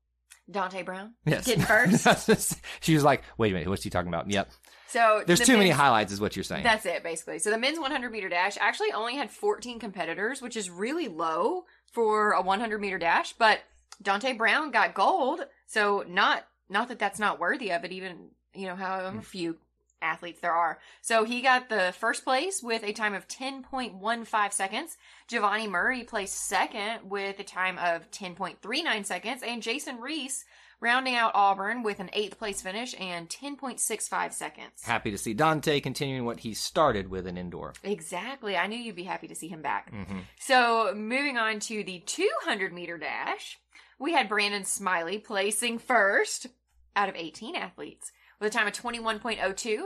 Dante 0.48 0.82
Brown 0.82 1.14
Yes. 1.26 1.44
did 1.44 1.62
first. 1.66 2.60
she 2.80 2.94
was 2.94 3.02
like, 3.02 3.24
wait 3.36 3.50
a 3.50 3.54
minute, 3.54 3.68
what's 3.68 3.82
he 3.82 3.90
talking 3.90 4.08
about? 4.08 4.30
Yep. 4.30 4.48
So 4.92 5.24
There's 5.26 5.38
the 5.38 5.46
too 5.46 5.56
many 5.56 5.70
highlights 5.70 6.12
is 6.12 6.20
what 6.20 6.36
you're 6.36 6.42
saying. 6.42 6.64
That's 6.64 6.84
it, 6.84 7.02
basically. 7.02 7.38
So 7.38 7.50
the 7.50 7.56
men's 7.56 7.80
100 7.80 8.12
meter 8.12 8.28
dash 8.28 8.58
actually 8.60 8.92
only 8.92 9.16
had 9.16 9.30
14 9.30 9.78
competitors, 9.78 10.42
which 10.42 10.54
is 10.54 10.68
really 10.68 11.08
low 11.08 11.64
for 11.86 12.32
a 12.32 12.42
100 12.42 12.78
meter 12.78 12.98
dash, 12.98 13.32
but 13.32 13.60
Dante 14.02 14.34
Brown 14.34 14.70
got 14.70 14.92
gold. 14.92 15.46
So 15.66 16.04
not 16.06 16.46
not 16.68 16.88
that 16.88 16.98
that's 16.98 17.18
not 17.18 17.40
worthy 17.40 17.72
of 17.72 17.84
it, 17.84 17.92
even 17.92 18.28
you 18.54 18.66
know 18.66 18.76
however 18.76 19.12
hmm. 19.12 19.20
few 19.20 19.56
athletes 20.02 20.40
there 20.40 20.52
are. 20.52 20.78
So 21.00 21.24
he 21.24 21.40
got 21.40 21.68
the 21.68 21.94
first 21.98 22.24
place 22.24 22.62
with 22.62 22.82
a 22.84 22.92
time 22.92 23.14
of 23.14 23.28
10.15 23.28 24.52
seconds. 24.52 24.96
Giovanni 25.28 25.66
Murray 25.66 26.04
placed 26.04 26.34
second 26.34 27.08
with 27.08 27.38
a 27.38 27.44
time 27.44 27.78
of 27.78 28.10
10.39 28.10 29.06
seconds, 29.06 29.42
and 29.42 29.62
Jason 29.62 29.98
Reese 30.00 30.44
rounding 30.82 31.14
out 31.14 31.30
Auburn 31.34 31.84
with 31.84 32.00
an 32.00 32.10
eighth 32.12 32.38
place 32.38 32.60
finish 32.60 32.94
and 33.00 33.28
10.65 33.28 34.32
seconds. 34.32 34.82
Happy 34.82 35.12
to 35.12 35.16
see 35.16 35.32
Dante 35.32 35.80
continuing 35.80 36.26
what 36.26 36.40
he 36.40 36.52
started 36.52 37.08
with 37.08 37.26
an 37.26 37.38
indoor. 37.38 37.72
Exactly. 37.84 38.56
I 38.56 38.66
knew 38.66 38.76
you'd 38.76 38.96
be 38.96 39.04
happy 39.04 39.28
to 39.28 39.34
see 39.34 39.48
him 39.48 39.62
back. 39.62 39.92
Mm-hmm. 39.92 40.18
So, 40.40 40.92
moving 40.94 41.38
on 41.38 41.60
to 41.60 41.84
the 41.84 42.00
200 42.00 42.72
meter 42.72 42.98
dash, 42.98 43.58
we 43.98 44.12
had 44.12 44.28
Brandon 44.28 44.64
Smiley 44.64 45.18
placing 45.18 45.78
first 45.78 46.48
out 46.96 47.08
of 47.08 47.14
18 47.16 47.54
athletes 47.54 48.10
with 48.42 48.52
a 48.54 48.58
time 48.58 48.66
of 48.66 48.72
21.02. 48.74 49.78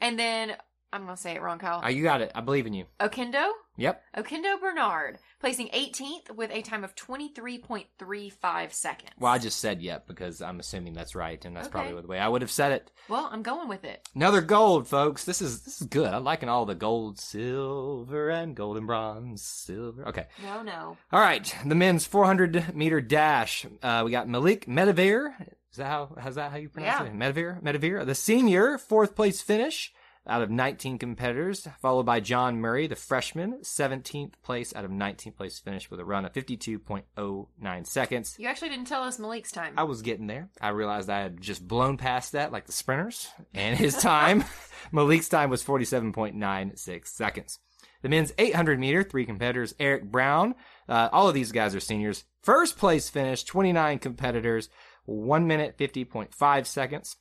And 0.00 0.18
then, 0.18 0.54
I'm 0.92 1.04
going 1.04 1.16
to 1.16 1.20
say 1.20 1.34
it 1.34 1.42
wrong, 1.42 1.58
Kyle. 1.58 1.80
Oh, 1.84 1.88
you 1.88 2.02
got 2.04 2.20
it. 2.20 2.30
I 2.34 2.40
believe 2.40 2.66
in 2.66 2.72
you. 2.74 2.86
Okendo? 3.00 3.50
Yep. 3.76 4.00
Okendo 4.16 4.60
Bernard 4.60 5.18
placing 5.40 5.66
18th 5.68 6.30
with 6.36 6.50
a 6.52 6.62
time 6.62 6.84
of 6.84 6.94
23.35 6.94 8.72
seconds. 8.72 9.10
Well, 9.18 9.32
I 9.32 9.38
just 9.38 9.58
said 9.58 9.82
yep 9.82 10.06
because 10.06 10.40
I'm 10.40 10.60
assuming 10.60 10.92
that's 10.92 11.14
right, 11.14 11.44
and 11.44 11.56
that's 11.56 11.66
Okay. 11.66 11.72
probably 11.72 12.00
the 12.00 12.06
way 12.06 12.18
I 12.18 12.28
would 12.28 12.42
have 12.42 12.50
said 12.52 12.72
it. 12.72 12.92
Well, 13.08 13.28
I'm 13.32 13.42
going 13.42 13.68
with 13.68 13.84
it. 13.84 14.08
Another 14.14 14.40
gold, 14.40 14.86
folks. 14.86 15.24
This 15.24 15.42
is 15.42 15.62
this 15.62 15.80
is 15.80 15.86
good. 15.88 16.12
I'm 16.14 16.22
liking 16.24 16.48
all 16.48 16.64
the 16.66 16.74
gold, 16.76 17.18
silver, 17.18 18.30
and 18.30 18.54
gold 18.54 18.76
and 18.76 18.86
bronze, 18.86 19.42
silver. 19.42 20.06
Okay. 20.08 20.26
No, 20.42 20.62
no. 20.62 20.96
All 21.12 21.20
right, 21.20 21.54
the 21.66 21.74
men's 21.74 22.06
400 22.06 22.74
meter 22.74 23.00
dash. 23.00 23.66
Uh, 23.82 24.02
we 24.04 24.10
got 24.12 24.28
Malik 24.28 24.66
Medavir. 24.66 25.34
Is 25.74 25.78
that 25.78 25.86
how? 25.86 26.14
How's 26.16 26.36
that 26.36 26.52
how 26.52 26.56
you 26.56 26.68
pronounce 26.68 27.00
Yeah. 27.00 27.06
it? 27.08 27.18
Medavir. 27.18 27.60
Medavir, 27.60 28.06
the 28.06 28.14
senior, 28.14 28.78
fourth 28.78 29.16
place 29.16 29.40
finish 29.42 29.92
out 30.24 30.40
of 30.40 30.50
19 30.50 30.98
competitors, 30.98 31.66
followed 31.82 32.06
by 32.06 32.20
John 32.20 32.60
Murray, 32.60 32.86
the 32.86 32.94
freshman, 32.94 33.58
17th 33.62 34.34
place 34.44 34.72
out 34.74 34.84
of 34.84 34.92
19th 34.92 35.36
place 35.36 35.58
finish 35.58 35.90
with 35.90 35.98
a 35.98 36.04
run 36.04 36.24
of 36.24 36.32
52.09 36.32 37.84
seconds. 37.88 38.36
You 38.38 38.46
actually 38.46 38.68
didn't 38.68 38.86
tell 38.86 39.02
us 39.02 39.18
Malik's 39.18 39.50
time. 39.50 39.74
I 39.76 39.82
was 39.82 40.00
getting 40.02 40.28
there. 40.28 40.48
I 40.60 40.68
realized 40.68 41.10
I 41.10 41.20
had 41.22 41.40
just 41.40 41.66
blown 41.66 41.96
past 41.96 42.32
that 42.32 42.52
like 42.52 42.66
the 42.66 42.72
sprinters, 42.72 43.28
and 43.52 43.76
his 43.76 43.96
time, 43.96 44.44
Malik's 44.92 45.28
time 45.28 45.50
was 45.50 45.64
47.96 45.64 47.06
seconds. 47.08 47.58
The 48.02 48.08
men's 48.10 48.32
800 48.38 48.78
meter, 48.78 49.02
three 49.02 49.24
competitors, 49.24 49.74
Eric 49.80 50.04
Brown. 50.10 50.54
Uh, 50.88 51.08
all 51.10 51.26
of 51.28 51.34
these 51.34 51.52
guys 51.52 51.74
are 51.74 51.80
seniors. 51.80 52.24
First 52.42 52.76
place 52.76 53.08
finish, 53.08 53.44
29 53.44 53.98
competitors, 53.98 54.68
1 55.04 55.46
minute 55.46 55.76
50.5 55.78 56.66
seconds, 56.66 57.16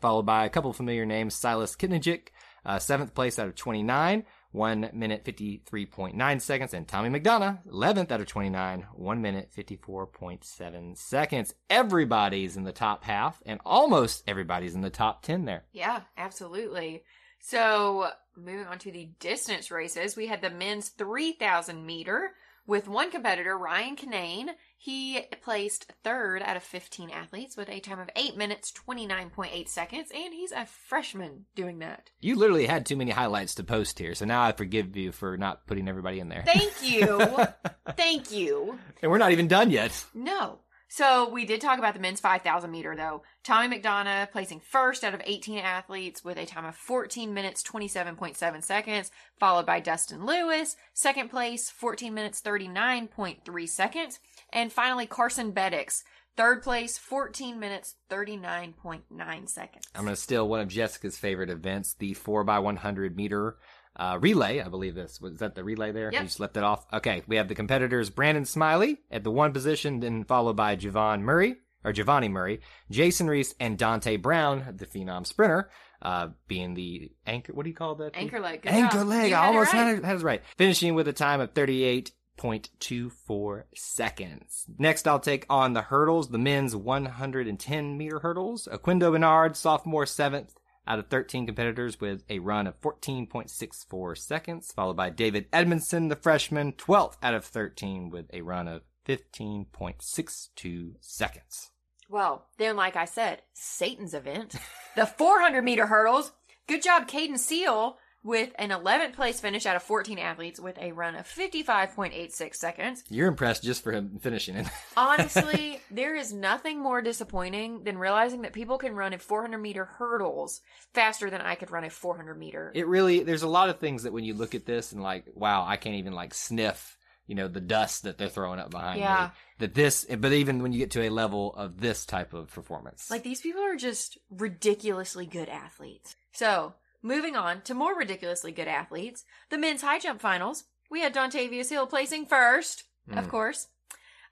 followed 0.00 0.26
by 0.26 0.44
a 0.44 0.50
couple 0.50 0.72
familiar 0.72 1.06
names, 1.06 1.34
Silas 1.34 1.76
Kitnijic, 1.76 2.28
uh, 2.64 2.78
seventh 2.78 3.14
place 3.14 3.38
out 3.38 3.48
of 3.48 3.54
29, 3.54 4.24
1 4.52 4.90
minute 4.92 5.24
53.9 5.24 6.40
seconds, 6.40 6.74
and 6.74 6.86
Tommy 6.86 7.08
McDonough, 7.08 7.66
11th 7.66 8.12
out 8.12 8.20
of 8.20 8.26
29, 8.26 8.86
1 8.94 9.22
minute 9.22 9.50
54.7 9.56 10.96
seconds. 10.96 11.54
Everybody's 11.70 12.56
in 12.56 12.64
the 12.64 12.72
top 12.72 13.04
half, 13.04 13.40
and 13.46 13.60
almost 13.64 14.22
everybody's 14.26 14.74
in 14.74 14.82
the 14.82 14.90
top 14.90 15.22
10 15.22 15.44
there. 15.44 15.64
Yeah, 15.72 16.02
absolutely. 16.16 17.04
So, 17.40 18.08
moving 18.36 18.66
on 18.66 18.78
to 18.80 18.92
the 18.92 19.10
distance 19.18 19.70
races, 19.70 20.16
we 20.16 20.26
had 20.28 20.42
the 20.42 20.50
men's 20.50 20.90
3,000 20.90 21.84
meter 21.84 22.32
with 22.66 22.88
one 22.88 23.10
competitor, 23.10 23.56
Ryan 23.56 23.96
Kinane. 23.96 24.48
He 24.76 25.22
placed 25.42 25.92
third 26.02 26.42
out 26.42 26.56
of 26.56 26.62
15 26.62 27.10
athletes 27.10 27.56
with 27.56 27.68
a 27.68 27.80
time 27.80 28.00
of 28.00 28.10
8 28.16 28.36
minutes, 28.36 28.72
29.8 28.72 29.68
seconds, 29.68 30.10
and 30.14 30.34
he's 30.34 30.52
a 30.52 30.66
freshman 30.66 31.46
doing 31.54 31.78
that. 31.80 32.10
You 32.20 32.36
literally 32.36 32.66
had 32.66 32.84
too 32.86 32.96
many 32.96 33.10
highlights 33.12 33.54
to 33.56 33.64
post 33.64 33.98
here, 33.98 34.14
so 34.14 34.24
now 34.24 34.42
I 34.42 34.52
forgive 34.52 34.96
you 34.96 35.12
for 35.12 35.36
not 35.36 35.66
putting 35.66 35.88
everybody 35.88 36.18
in 36.20 36.28
there. 36.28 36.44
Thank 36.46 36.72
you. 36.82 37.20
Thank 37.96 38.32
you. 38.32 38.78
and 39.02 39.10
we're 39.10 39.18
not 39.18 39.32
even 39.32 39.48
done 39.48 39.70
yet. 39.70 40.04
No. 40.14 40.58
So 40.94 41.30
we 41.30 41.46
did 41.46 41.62
talk 41.62 41.78
about 41.78 41.94
the 41.94 42.00
men's 42.00 42.20
5,000 42.20 42.70
meter 42.70 42.94
though. 42.94 43.22
Tommy 43.42 43.80
McDonough 43.80 44.30
placing 44.30 44.60
first 44.60 45.02
out 45.02 45.14
of 45.14 45.22
18 45.24 45.56
athletes 45.56 46.22
with 46.22 46.36
a 46.36 46.44
time 46.44 46.66
of 46.66 46.76
14 46.76 47.32
minutes 47.32 47.62
27.7 47.62 48.62
seconds, 48.62 49.10
followed 49.40 49.64
by 49.64 49.80
Dustin 49.80 50.26
Lewis, 50.26 50.76
second 50.92 51.30
place 51.30 51.70
14 51.70 52.12
minutes 52.12 52.42
39.3 52.42 53.68
seconds, 53.70 54.18
and 54.52 54.70
finally 54.70 55.06
Carson 55.06 55.50
Beddix, 55.54 56.02
third 56.36 56.62
place 56.62 56.98
14 56.98 57.58
minutes 57.58 57.94
39.9 58.10 59.48
seconds. 59.48 59.86
I'm 59.94 60.04
going 60.04 60.14
to 60.14 60.20
steal 60.20 60.46
one 60.46 60.60
of 60.60 60.68
Jessica's 60.68 61.16
favorite 61.16 61.48
events, 61.48 61.94
the 61.94 62.12
4x100 62.12 63.16
meter 63.16 63.56
uh, 63.96 64.18
relay. 64.20 64.60
I 64.60 64.68
believe 64.68 64.94
this 64.94 65.20
was 65.20 65.38
that 65.38 65.54
the 65.54 65.64
relay 65.64 65.92
there. 65.92 66.10
Yep. 66.12 66.20
You 66.20 66.26
just 66.26 66.40
left 66.40 66.56
it 66.56 66.62
off. 66.62 66.86
Okay, 66.92 67.22
we 67.26 67.36
have 67.36 67.48
the 67.48 67.54
competitors 67.54 68.10
Brandon 68.10 68.44
Smiley 68.44 68.98
at 69.10 69.24
the 69.24 69.30
one 69.30 69.52
position, 69.52 70.00
then 70.00 70.24
followed 70.24 70.56
by 70.56 70.76
Javon 70.76 71.22
Murray 71.22 71.56
or 71.84 71.92
Giovanni 71.92 72.28
Murray, 72.28 72.60
Jason 72.90 73.28
Reese, 73.28 73.54
and 73.58 73.76
Dante 73.76 74.16
Brown, 74.16 74.74
the 74.76 74.86
phenom 74.86 75.26
sprinter, 75.26 75.68
uh, 76.00 76.28
being 76.48 76.74
the 76.74 77.12
anchor. 77.26 77.52
What 77.52 77.64
do 77.64 77.70
you 77.70 77.76
call 77.76 77.96
that? 77.96 78.12
Anchor 78.14 78.40
leg. 78.40 78.62
Good 78.62 78.72
Anchor 78.72 78.98
job. 78.98 79.08
leg. 79.08 79.30
You 79.30 79.36
I 79.36 79.40
had 79.40 79.44
it 79.44 79.54
almost 79.54 79.72
right. 79.72 79.86
had 79.86 79.98
it, 79.98 80.04
had 80.04 80.16
it 80.16 80.22
right. 80.22 80.42
Finishing 80.56 80.94
with 80.94 81.08
a 81.08 81.12
time 81.12 81.40
of 81.40 81.52
38.24 81.54 83.62
seconds. 83.74 84.64
Next, 84.78 85.08
I'll 85.08 85.20
take 85.20 85.46
on 85.50 85.72
the 85.72 85.82
hurdles, 85.82 86.30
the 86.30 86.38
men's 86.38 86.76
110 86.76 87.98
meter 87.98 88.20
hurdles. 88.20 88.68
Aquindo 88.70 89.10
Bernard, 89.12 89.56
sophomore, 89.56 90.06
seventh 90.06 90.54
out 90.86 90.98
of 90.98 91.08
13 91.08 91.46
competitors 91.46 92.00
with 92.00 92.24
a 92.28 92.38
run 92.38 92.66
of 92.66 92.80
14.64 92.80 94.18
seconds, 94.18 94.72
followed 94.72 94.96
by 94.96 95.10
David 95.10 95.46
Edmondson, 95.52 96.08
the 96.08 96.16
freshman, 96.16 96.72
12th 96.72 97.16
out 97.22 97.34
of 97.34 97.44
13 97.44 98.10
with 98.10 98.26
a 98.32 98.42
run 98.42 98.68
of 98.68 98.82
15.62 99.06 100.94
seconds. 101.00 101.70
Well, 102.08 102.46
then, 102.58 102.76
like 102.76 102.96
I 102.96 103.06
said, 103.06 103.42
Satan's 103.54 104.14
event, 104.14 104.56
the 104.96 105.06
400 105.06 105.62
meter 105.62 105.86
hurdles. 105.86 106.32
Good 106.68 106.82
job, 106.82 107.08
Caden 107.08 107.38
Seal, 107.38 107.96
with 108.24 108.50
an 108.56 108.70
11th 108.70 109.14
place 109.14 109.40
finish 109.40 109.66
out 109.66 109.76
of 109.76 109.82
14 109.82 110.18
athletes 110.18 110.60
with 110.60 110.78
a 110.78 110.92
run 110.92 111.16
of 111.16 111.26
55.86 111.26 112.54
seconds. 112.54 113.04
You're 113.08 113.28
impressed 113.28 113.62
just 113.62 113.82
for 113.82 113.92
him 113.92 114.18
finishing 114.20 114.56
it. 114.56 114.66
Honestly, 114.96 115.80
there 115.90 116.14
is 116.14 116.32
nothing 116.32 116.80
more 116.80 117.02
disappointing 117.02 117.84
than 117.84 117.98
realizing 117.98 118.42
that 118.42 118.52
people 118.52 118.78
can 118.78 118.94
run 118.94 119.12
a 119.12 119.18
400 119.18 119.58
meter 119.58 119.84
hurdles 119.84 120.60
faster 120.94 121.30
than 121.30 121.40
I 121.40 121.54
could 121.54 121.70
run 121.70 121.84
a 121.84 121.90
400 121.90 122.38
meter. 122.38 122.70
it 122.74 122.86
really 122.86 123.22
there's 123.22 123.42
a 123.42 123.48
lot 123.48 123.68
of 123.68 123.78
things 123.78 124.02
that 124.04 124.12
when 124.12 124.24
you 124.24 124.34
look 124.34 124.54
at 124.54 124.66
this 124.66 124.92
and 124.92 125.02
like 125.02 125.24
wow 125.34 125.64
i 125.66 125.76
can't 125.76 125.96
even 125.96 126.12
like 126.12 126.34
sniff 126.34 126.96
you 127.26 127.34
know 127.34 127.48
the 127.48 127.60
dust 127.60 128.02
that 128.02 128.18
they're 128.18 128.28
throwing 128.28 128.58
up 128.60 128.70
behind 128.70 129.00
Yeah. 129.00 129.30
me 129.30 129.38
that 129.58 129.74
this 129.74 130.04
but 130.04 130.32
even 130.32 130.62
when 130.62 130.72
you 130.72 130.78
get 130.78 130.90
to 130.92 131.02
a 131.02 131.08
level 131.08 131.54
of 131.54 131.80
this 131.80 132.04
type 132.04 132.34
of 132.34 132.50
performance 132.52 133.10
Like 133.10 133.22
these 133.22 133.40
people 133.40 133.62
are 133.62 133.76
just 133.76 134.18
ridiculously 134.30 135.26
good 135.26 135.48
athletes. 135.48 136.16
So, 136.32 136.74
moving 137.02 137.36
on 137.36 137.60
to 137.62 137.74
more 137.74 137.96
ridiculously 137.96 138.52
good 138.52 138.68
athletes, 138.68 139.24
the 139.50 139.58
men's 139.58 139.82
high 139.82 139.98
jump 139.98 140.20
finals. 140.20 140.64
We 140.90 141.00
had 141.00 141.14
Dontavius 141.14 141.70
Hill 141.70 141.86
placing 141.86 142.26
first, 142.26 142.84
of 143.10 143.26
Mm. 143.26 143.30
course, 143.30 143.68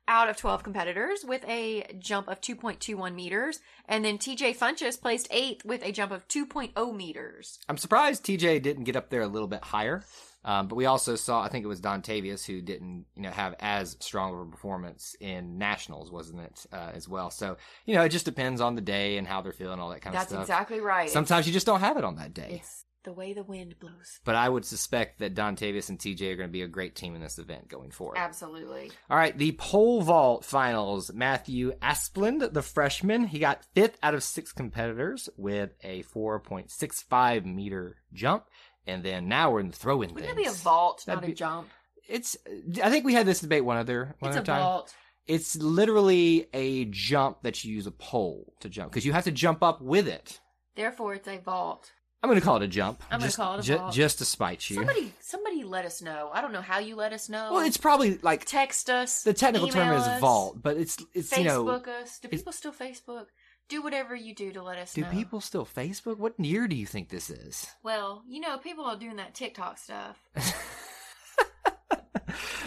out 0.09 0.29
of 0.29 0.37
12 0.37 0.63
competitors 0.63 1.25
with 1.25 1.45
a 1.47 1.85
jump 1.99 2.27
of 2.29 2.41
2.21 2.41 3.15
meters, 3.15 3.61
and 3.87 4.05
then 4.05 4.19
TJ 4.19 4.57
Funches 4.57 5.01
placed 5.01 5.29
eighth 5.31 5.65
with 5.65 5.83
a 5.85 5.93
jump 5.93 6.11
of 6.13 6.27
2.0 6.29 6.93
meters. 6.97 7.59
i'm 7.69 7.77
surprised 7.79 8.25
tj 8.25 8.61
didn't 8.63 8.85
get 8.85 8.97
up 8.97 9.11
there 9.11 9.23
a 9.23 9.29
little 9.29 9.47
bit 9.49 9.63
higher 9.65 10.05
um, 10.45 10.69
but 10.69 10.77
we 10.77 10.87
also 10.87 11.17
saw 11.17 11.43
i 11.43 11.49
think 11.49 11.65
it 11.65 11.69
was 11.69 11.81
dontavius 11.81 12.45
who 12.47 12.61
didn't 12.61 13.05
you 13.17 13.23
know 13.23 13.31
have 13.31 13.55
as 13.61 13.97
strong 14.01 14.33
of 14.35 14.41
a 14.41 14.47
performance 14.51 15.15
in 15.21 15.59
nationals 15.59 16.11
wasn't 16.11 16.41
it 16.41 16.67
uh, 16.73 16.91
as 16.95 17.09
well 17.09 17.31
so 17.31 17.57
you 17.87 17.95
know 17.95 18.03
it 18.03 18.09
just 18.11 18.25
depends 18.25 18.61
on 18.61 18.75
the 18.75 18.81
day 18.81 19.17
and 19.19 19.27
how 19.27 19.41
they're 19.41 19.53
feeling 19.53 19.79
all 19.81 19.91
that 19.91 20.01
kind 20.01 20.15
That's 20.15 20.25
of 20.25 20.29
stuff 20.29 20.47
That's 20.47 20.49
exactly 20.61 20.81
right. 20.81 21.11
sometimes 21.11 21.47
you 21.47 21.53
just 21.53 21.67
don't 21.67 21.81
have 21.81 21.97
it 21.97 22.05
on 22.05 22.17
that 22.17 22.33
day 22.35 22.61
it's 22.63 22.85
the 23.03 23.13
way 23.15 23.33
the 23.33 23.43
wind 23.43 23.75
blows. 23.81 24.21
but 24.25 24.35
i 24.35 24.47
would 24.47 24.63
suspect 24.67 25.21
that 25.21 25.35
dontavius 25.35 25.89
and 25.89 25.99
tj 25.99 26.21
are 26.33 26.37
going 26.37 26.51
to 26.51 26.53
be 26.53 26.61
a 26.61 26.69
great 26.69 26.95
team 26.95 27.15
in 27.15 27.23
this 27.23 27.39
event 27.39 27.67
going 27.67 27.91
forward 27.91 28.19
Absolutely. 28.19 28.91
All 29.09 29.17
right, 29.17 29.37
the 29.37 29.53
pole 29.53 30.03
vault 30.03 30.45
finals. 30.45 31.11
Matthew 31.13 31.73
Asplund, 31.81 32.53
the 32.53 32.61
freshman, 32.63 33.25
he 33.27 33.39
got 33.39 33.65
fifth 33.75 33.97
out 34.03 34.13
of 34.15 34.23
six 34.23 34.53
competitors 34.53 35.31
with 35.39 35.71
a 35.83 36.03
4.65 36.05 37.45
meter 37.47 37.97
jump. 38.13 38.45
And 38.87 39.03
then 39.05 39.29
now 39.29 39.51
we're 39.51 39.61
in 39.61 39.69
the 39.69 39.77
throw-in 39.77 40.15
Wouldn't 40.15 40.19
things. 40.19 40.29
that 40.29 40.37
be 40.37 40.49
a 40.49 40.53
vault, 40.63 41.05
That'd 41.07 41.23
not 41.23 41.27
be- 41.27 41.33
a 41.33 41.37
jump? 41.37 41.69
It's. 42.09 42.37
I 42.83 42.91
think 42.91 43.05
we 43.05 43.15
had 43.15 43.27
this 43.27 43.41
debate 43.41 43.65
one 43.65 43.77
other 43.77 44.17
one 44.19 44.31
It's 44.31 44.37
other 44.37 44.43
a 44.43 44.47
time. 44.47 44.63
vault. 44.63 44.95
It's 45.27 45.55
literally 45.57 46.49
a 46.53 46.87
jump 46.87 47.43
that 47.43 47.63
you 47.63 47.73
use 47.73 47.87
a 47.87 47.93
pole 47.93 48.53
to 48.61 48.69
jump 48.69 48.91
because 48.91 49.07
you 49.07 49.13
have 49.13 49.25
to 49.25 49.31
jump 49.31 49.63
up 49.63 49.81
with 49.81 50.09
it. 50.09 50.41
Therefore, 50.75 51.15
it's 51.15 51.29
a 51.29 51.39
vault. 51.39 51.93
I'm 52.23 52.29
going 52.29 52.39
to 52.41 52.45
call 52.45 52.57
it 52.57 52.63
a 52.63 52.69
jump. 52.69 53.03
I'm 53.11 53.21
gonna 53.21 53.33
call 53.33 53.55
it 53.55 53.61
a 53.61 53.63
ju- 53.63 53.77
vault. 53.79 53.95
just 53.95 54.19
to 54.19 54.25
spite 54.27 54.69
you. 54.69 54.77
Somebody, 54.77 55.15
somebody, 55.21 55.63
let 55.65 55.85
us 55.87 56.03
know. 56.03 56.31
I 56.35 56.43
don't 56.43 56.53
know 56.53 56.61
how 56.61 56.79
you 56.79 56.95
let 56.97 57.13
us 57.15 57.29
know. 57.31 57.51
well, 57.53 57.65
it's 57.65 57.79
probably 57.79 58.19
like 58.19 58.45
text 58.45 58.91
us. 58.91 59.23
the 59.23 59.33
technical 59.33 59.69
term 59.69 59.87
email 59.89 60.01
is 60.03 60.21
vault, 60.21 60.61
but 60.61 60.77
it's 60.77 60.99
it's 61.15 61.31
Facebook 61.31 61.39
you 61.39 61.45
know. 61.45 61.65
Facebook 61.65 61.89
us. 61.89 62.19
Do 62.19 62.29
people 62.29 62.53
still 62.53 62.73
Facebook? 62.73 63.27
Do 63.71 63.83
whatever 63.83 64.17
you 64.17 64.35
do 64.35 64.53
to 64.53 64.63
let 64.65 64.79
us 64.79 64.95
Do 64.95 65.03
know. 65.03 65.11
Do 65.11 65.17
people 65.17 65.41
still 65.41 65.65
Facebook? 65.65 66.19
What 66.19 66.39
year 66.41 66.67
do 66.67 66.75
you 66.75 66.87
think 66.87 67.09
this 67.09 67.31
is? 67.31 67.69
Well, 67.85 68.25
you 68.29 68.41
know, 68.41 68.59
people 68.59 68.85
are 68.85 68.97
doing 68.97 69.17
that 69.17 69.33
TikTok 69.33 69.79
stuff. 69.79 70.21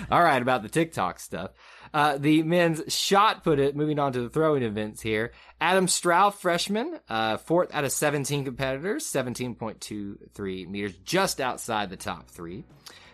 All 0.09 0.23
right, 0.23 0.41
about 0.41 0.63
the 0.63 0.69
TikTok 0.69 1.19
stuff. 1.19 1.51
Uh, 1.93 2.17
the 2.17 2.41
men's 2.43 2.81
shot 2.93 3.43
put 3.43 3.59
it, 3.59 3.75
moving 3.75 3.99
on 3.99 4.13
to 4.13 4.21
the 4.21 4.29
throwing 4.29 4.63
events 4.63 5.01
here. 5.01 5.33
Adam 5.59 5.89
Stroud, 5.89 6.35
freshman, 6.35 6.97
uh, 7.09 7.35
fourth 7.35 7.75
out 7.75 7.83
of 7.83 7.91
17 7.91 8.45
competitors, 8.45 9.05
17.23 9.05 10.67
meters, 10.69 10.95
just 11.03 11.41
outside 11.41 11.89
the 11.89 11.97
top 11.97 12.29
three. 12.29 12.63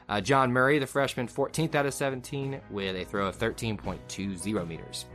Uh, 0.07 0.21
John 0.21 0.53
Murray, 0.53 0.77
the 0.77 0.85
freshman, 0.85 1.27
14th 1.27 1.73
out 1.73 1.87
of 1.87 1.93
17, 1.95 2.61
with 2.69 2.95
a 2.95 3.05
throw 3.05 3.27
of 3.27 3.37
13.20 3.39 4.67
meters. 4.67 5.05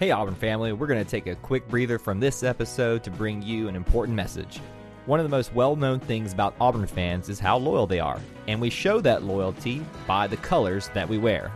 Hey, 0.00 0.12
Auburn 0.12 0.34
family, 0.34 0.72
we're 0.72 0.86
going 0.86 1.04
to 1.04 1.10
take 1.10 1.26
a 1.26 1.34
quick 1.34 1.68
breather 1.68 1.98
from 1.98 2.20
this 2.20 2.42
episode 2.42 3.04
to 3.04 3.10
bring 3.10 3.42
you 3.42 3.68
an 3.68 3.76
important 3.76 4.16
message. 4.16 4.58
One 5.04 5.20
of 5.20 5.24
the 5.24 5.36
most 5.36 5.52
well 5.52 5.76
known 5.76 6.00
things 6.00 6.32
about 6.32 6.54
Auburn 6.58 6.86
fans 6.86 7.28
is 7.28 7.38
how 7.38 7.58
loyal 7.58 7.86
they 7.86 8.00
are, 8.00 8.18
and 8.48 8.62
we 8.62 8.70
show 8.70 9.02
that 9.02 9.24
loyalty 9.24 9.84
by 10.06 10.26
the 10.26 10.38
colors 10.38 10.88
that 10.94 11.06
we 11.06 11.18
wear. 11.18 11.52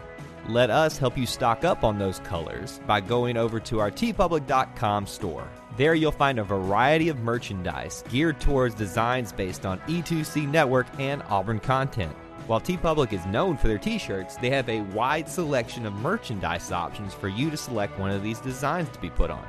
Let 0.47 0.69
us 0.69 0.99
help 0.99 1.17
you 1.17 1.25
stock 1.25 1.65
up 1.65 1.85
on 1.85 1.99
those 1.99 2.19
colors 2.19 2.83
by 2.87 3.01
going 3.01 3.39
over 3.39 3.59
to 3.61 3.81
our 3.81 3.91
teepublic.com 3.91 5.07
store. 5.07 5.49
There 5.79 5.95
you'll 5.95 6.13
find 6.13 6.39
a 6.39 6.45
variety 6.45 7.09
of 7.09 7.21
merchandise 7.21 8.05
geared 8.11 8.43
towards 8.43 8.75
designs 8.75 9.33
based 9.33 9.65
on 9.65 9.79
E2C 9.89 10.47
network 10.47 10.87
and 10.99 11.23
Auburn 11.31 11.61
content. 11.61 12.15
While 12.47 12.61
TeePublic 12.61 13.15
is 13.15 13.25
known 13.25 13.57
for 13.57 13.69
their 13.69 13.79
t-shirts, 13.79 14.37
they 14.37 14.51
have 14.51 14.69
a 14.69 14.83
wide 14.83 15.31
selection 15.31 15.87
of 15.87 15.95
merchandise 15.95 16.71
options 16.71 17.15
for 17.15 17.29
you 17.29 17.49
to 17.51 17.57
select 17.57 17.99
one 17.99 18.11
of 18.11 18.23
these 18.23 18.39
designs 18.39 18.91
to 18.91 18.99
be 18.99 19.09
put 19.09 19.31
on. 19.31 19.47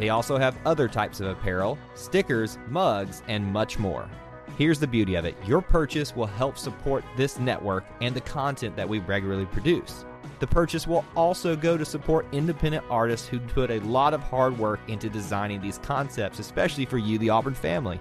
They 0.00 0.08
also 0.08 0.36
have 0.36 0.58
other 0.66 0.88
types 0.88 1.20
of 1.20 1.28
apparel, 1.28 1.78
stickers, 1.94 2.58
mugs, 2.68 3.22
and 3.28 3.52
much 3.52 3.78
more. 3.78 4.08
Here's 4.58 4.80
the 4.80 4.86
beauty 4.88 5.14
of 5.14 5.24
it 5.24 5.36
your 5.46 5.60
purchase 5.60 6.16
will 6.16 6.26
help 6.26 6.58
support 6.58 7.04
this 7.16 7.38
network 7.38 7.84
and 8.00 8.16
the 8.16 8.20
content 8.20 8.74
that 8.74 8.88
we 8.88 8.98
regularly 8.98 9.46
produce. 9.46 10.04
The 10.40 10.48
purchase 10.48 10.88
will 10.88 11.04
also 11.14 11.54
go 11.54 11.76
to 11.76 11.84
support 11.84 12.26
independent 12.32 12.84
artists 12.90 13.28
who 13.28 13.38
put 13.38 13.70
a 13.70 13.78
lot 13.80 14.12
of 14.12 14.20
hard 14.24 14.58
work 14.58 14.80
into 14.88 15.08
designing 15.08 15.60
these 15.60 15.78
concepts, 15.78 16.40
especially 16.40 16.84
for 16.84 16.98
you, 16.98 17.16
the 17.18 17.30
Auburn 17.30 17.54
family. 17.54 18.00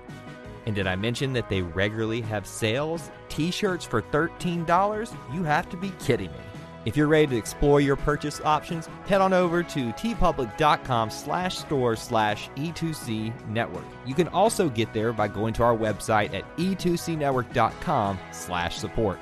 And 0.66 0.76
did 0.76 0.88
I 0.88 0.96
mention 0.96 1.34
that 1.34 1.50
they 1.50 1.62
regularly 1.62 2.22
have 2.22 2.48
sales? 2.48 3.12
T 3.30 3.52
shirts 3.52 3.86
for 3.86 4.02
$13? 4.02 5.16
You 5.34 5.44
have 5.44 5.70
to 5.70 5.78
be 5.78 5.92
kidding 6.00 6.32
me. 6.32 6.40
If 6.86 6.98
you're 6.98 7.08
ready 7.08 7.28
to 7.28 7.38
explore 7.38 7.80
your 7.80 7.96
purchase 7.96 8.42
options, 8.42 8.90
head 9.06 9.22
on 9.22 9.32
over 9.32 9.64
to 9.64 9.94
teepublic.com 9.94 11.10
slash 11.10 11.58
store 11.58 11.96
slash 11.96 12.50
E2C 12.58 13.48
network. 13.48 13.86
You 14.06 14.14
can 14.14 14.28
also 14.30 14.70
get 14.70 14.94
there 14.94 15.14
by 15.14 15.30
going 15.30 15.54
to 15.54 15.64
our 15.64 15.76
website 15.76 16.34
at 16.34 16.44
E 16.58 16.76
e2cnetwork.com 16.76 18.20
slash 18.32 18.78
support. 18.78 19.20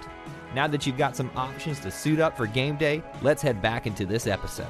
Now 0.56 0.68
that 0.68 0.86
you've 0.86 0.98
got 0.98 1.16
some 1.16 1.32
options 1.36 1.80
to 1.82 1.92
suit 1.92 2.20
up 2.20 2.36
for 2.36 2.48
game 2.48 2.78
day, 2.78 3.04
let's 3.22 3.42
head 3.42 3.62
back 3.62 3.86
into 3.86 4.06
this 4.06 4.28
episode. 4.28 4.68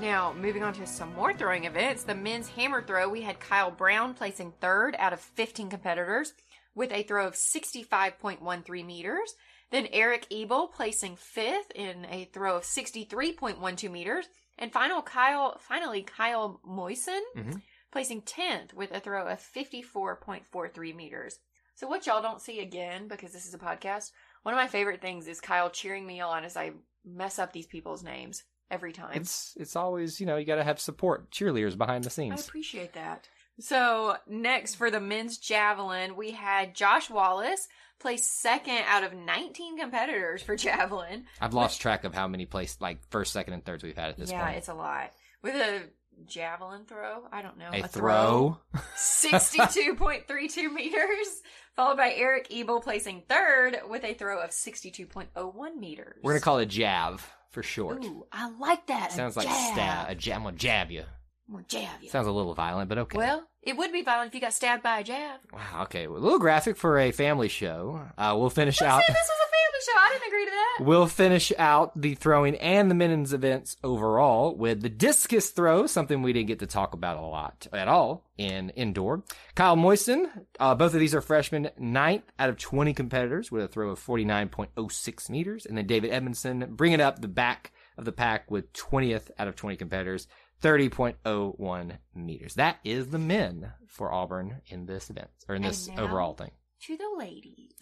Now, 0.00 0.32
moving 0.32 0.62
on 0.62 0.74
to 0.74 0.86
some 0.86 1.12
more 1.14 1.34
throwing 1.34 1.64
events, 1.64 2.04
the 2.04 2.14
men's 2.14 2.48
hammer 2.48 2.80
throw, 2.82 3.08
we 3.08 3.22
had 3.22 3.40
Kyle 3.40 3.70
Brown 3.70 4.14
placing 4.14 4.52
third 4.60 4.94
out 4.98 5.12
of 5.12 5.20
15 5.20 5.70
competitors 5.70 6.34
with 6.74 6.92
a 6.92 7.02
throw 7.02 7.26
of 7.26 7.34
65.13 7.34 8.86
meters. 8.86 9.34
Then 9.70 9.88
Eric 9.92 10.26
Ebel 10.30 10.68
placing 10.68 11.16
fifth 11.16 11.72
in 11.74 12.06
a 12.10 12.26
throw 12.26 12.56
of 12.56 12.62
63.12 12.62 13.90
meters. 13.90 14.26
And 14.56 14.72
final 14.72 15.02
Kyle, 15.02 15.58
finally 15.58 16.02
Kyle 16.02 16.60
Moisen 16.66 17.20
Mhm. 17.36 17.62
placing 17.90 18.22
10th 18.22 18.74
with 18.74 18.92
a 18.92 19.00
throw 19.00 19.26
of 19.26 19.40
54.43 19.40 20.92
meters. 20.92 21.40
So 21.74 21.88
what 21.88 22.06
y'all 22.06 22.22
don't 22.22 22.40
see 22.40 22.60
again, 22.60 23.08
because 23.08 23.32
this 23.32 23.46
is 23.46 23.54
a 23.54 23.58
podcast, 23.58 24.12
one 24.42 24.54
of 24.54 24.58
my 24.58 24.68
favorite 24.68 25.00
things 25.00 25.26
is 25.26 25.40
Kyle 25.40 25.70
cheering 25.70 26.06
me 26.06 26.20
on 26.20 26.44
as 26.44 26.56
I 26.56 26.72
mess 27.04 27.38
up 27.38 27.52
these 27.52 27.66
people's 27.66 28.02
names 28.02 28.44
every 28.70 28.92
time. 28.92 29.12
It's 29.14 29.54
it's 29.56 29.76
always 29.76 30.20
you 30.20 30.26
know 30.26 30.36
you 30.36 30.44
got 30.44 30.56
to 30.56 30.64
have 30.64 30.80
support 30.80 31.30
cheerleaders 31.30 31.76
behind 31.76 32.04
the 32.04 32.10
scenes. 32.10 32.40
I 32.40 32.44
appreciate 32.44 32.92
that. 32.94 33.28
So 33.60 34.16
next 34.28 34.76
for 34.76 34.90
the 34.90 35.00
men's 35.00 35.38
javelin, 35.38 36.16
we 36.16 36.30
had 36.30 36.74
Josh 36.74 37.10
Wallace 37.10 37.66
place 37.98 38.24
second 38.24 38.84
out 38.86 39.02
of 39.02 39.12
19 39.12 39.78
competitors 39.78 40.42
for 40.42 40.56
javelin. 40.64 41.24
I've 41.40 41.54
lost 41.54 41.80
track 41.80 42.04
of 42.04 42.14
how 42.14 42.28
many 42.28 42.46
place 42.46 42.76
like 42.80 42.98
first, 43.10 43.32
second, 43.32 43.54
and 43.54 43.64
thirds 43.64 43.82
we've 43.82 43.96
had 43.96 44.10
at 44.10 44.16
this 44.16 44.30
yeah, 44.30 44.42
point. 44.42 44.52
Yeah, 44.52 44.58
it's 44.58 44.68
a 44.68 44.74
lot. 44.74 45.12
With 45.42 45.54
a 45.54 45.82
javelin 46.26 46.84
throw, 46.84 47.24
I 47.32 47.42
don't 47.42 47.58
know, 47.58 47.70
a, 47.72 47.86
throw. 47.86 48.58
62.32 48.96 50.72
meters, 50.74 51.42
followed 51.74 51.96
by 51.96 52.12
Eric 52.12 52.48
Ebel 52.52 52.80
placing 52.80 53.22
third 53.28 53.78
with 53.88 54.04
a 54.04 54.14
throw 54.14 54.40
of 54.40 54.50
62.01 54.50 55.76
meters. 55.76 56.20
We're 56.22 56.32
gonna 56.32 56.40
call 56.40 56.58
it 56.58 56.66
jav 56.66 57.28
for 57.50 57.62
short. 57.62 58.04
Ooh, 58.04 58.26
I 58.32 58.50
like 58.50 58.86
that. 58.86 59.12
Sounds 59.12 59.36
like 59.36 59.48
stab. 59.48 60.10
A 60.10 60.14
jab. 60.14 60.36
I'm 60.36 60.42
gonna 60.44 60.56
jab 60.56 60.90
you. 60.90 61.04
I'm 61.48 61.54
gonna 61.54 61.66
jab 61.66 62.02
you. 62.02 62.08
Sounds 62.10 62.26
a 62.26 62.32
little 62.32 62.54
violent, 62.54 62.88
but 62.88 62.98
okay. 62.98 63.16
Well, 63.18 63.48
it 63.62 63.76
would 63.76 63.92
be 63.92 64.02
violent 64.02 64.28
if 64.28 64.34
you 64.34 64.40
got 64.40 64.52
stabbed 64.52 64.82
by 64.82 65.00
a 65.00 65.04
jab. 65.04 65.40
wow. 65.52 65.82
Okay, 65.84 66.06
well, 66.06 66.18
a 66.18 66.22
little 66.22 66.38
graphic 66.38 66.76
for 66.76 66.98
a 66.98 67.10
family 67.10 67.48
show. 67.48 68.02
Uh, 68.16 68.34
we'll 68.38 68.50
finish 68.50 68.82
out. 68.82 69.02
Said 69.06 69.14
this 69.14 69.28
was 69.28 69.47
show. 69.84 69.98
I 69.98 70.10
didn't 70.12 70.28
agree 70.28 70.44
to 70.44 70.50
that. 70.50 70.84
We'll 70.84 71.06
finish 71.06 71.52
out 71.58 72.00
the 72.00 72.14
throwing 72.14 72.56
and 72.56 72.90
the 72.90 72.94
men's 72.94 73.32
events 73.32 73.76
overall 73.82 74.54
with 74.54 74.82
the 74.82 74.88
discus 74.88 75.50
throw, 75.50 75.86
something 75.86 76.22
we 76.22 76.32
didn't 76.32 76.48
get 76.48 76.58
to 76.60 76.66
talk 76.66 76.94
about 76.94 77.16
a 77.16 77.22
lot 77.22 77.66
at 77.72 77.88
all 77.88 78.24
in 78.36 78.70
indoor. 78.70 79.24
Kyle 79.54 79.76
Moisten, 79.76 80.26
uh, 80.60 80.74
both 80.74 80.94
of 80.94 81.00
these 81.00 81.14
are 81.14 81.20
freshmen, 81.20 81.70
ninth 81.78 82.24
out 82.38 82.48
of 82.48 82.58
20 82.58 82.92
competitors 82.94 83.50
with 83.50 83.64
a 83.64 83.68
throw 83.68 83.90
of 83.90 84.04
49.06 84.04 85.30
meters. 85.30 85.66
And 85.66 85.76
then 85.76 85.86
David 85.86 86.10
Edmondson 86.10 86.66
bringing 86.70 87.00
up 87.00 87.20
the 87.20 87.28
back 87.28 87.72
of 87.96 88.04
the 88.04 88.12
pack 88.12 88.50
with 88.50 88.72
20th 88.72 89.30
out 89.38 89.48
of 89.48 89.56
20 89.56 89.76
competitors, 89.76 90.28
30.01 90.62 91.98
meters. 92.14 92.54
That 92.54 92.78
is 92.84 93.08
the 93.08 93.18
men 93.18 93.72
for 93.86 94.12
Auburn 94.12 94.60
in 94.66 94.86
this 94.86 95.10
event, 95.10 95.30
or 95.48 95.54
in 95.56 95.62
this 95.62 95.88
overall 95.96 96.34
thing. 96.34 96.52
To 96.82 96.96
the 96.96 97.10
ladies. 97.18 97.72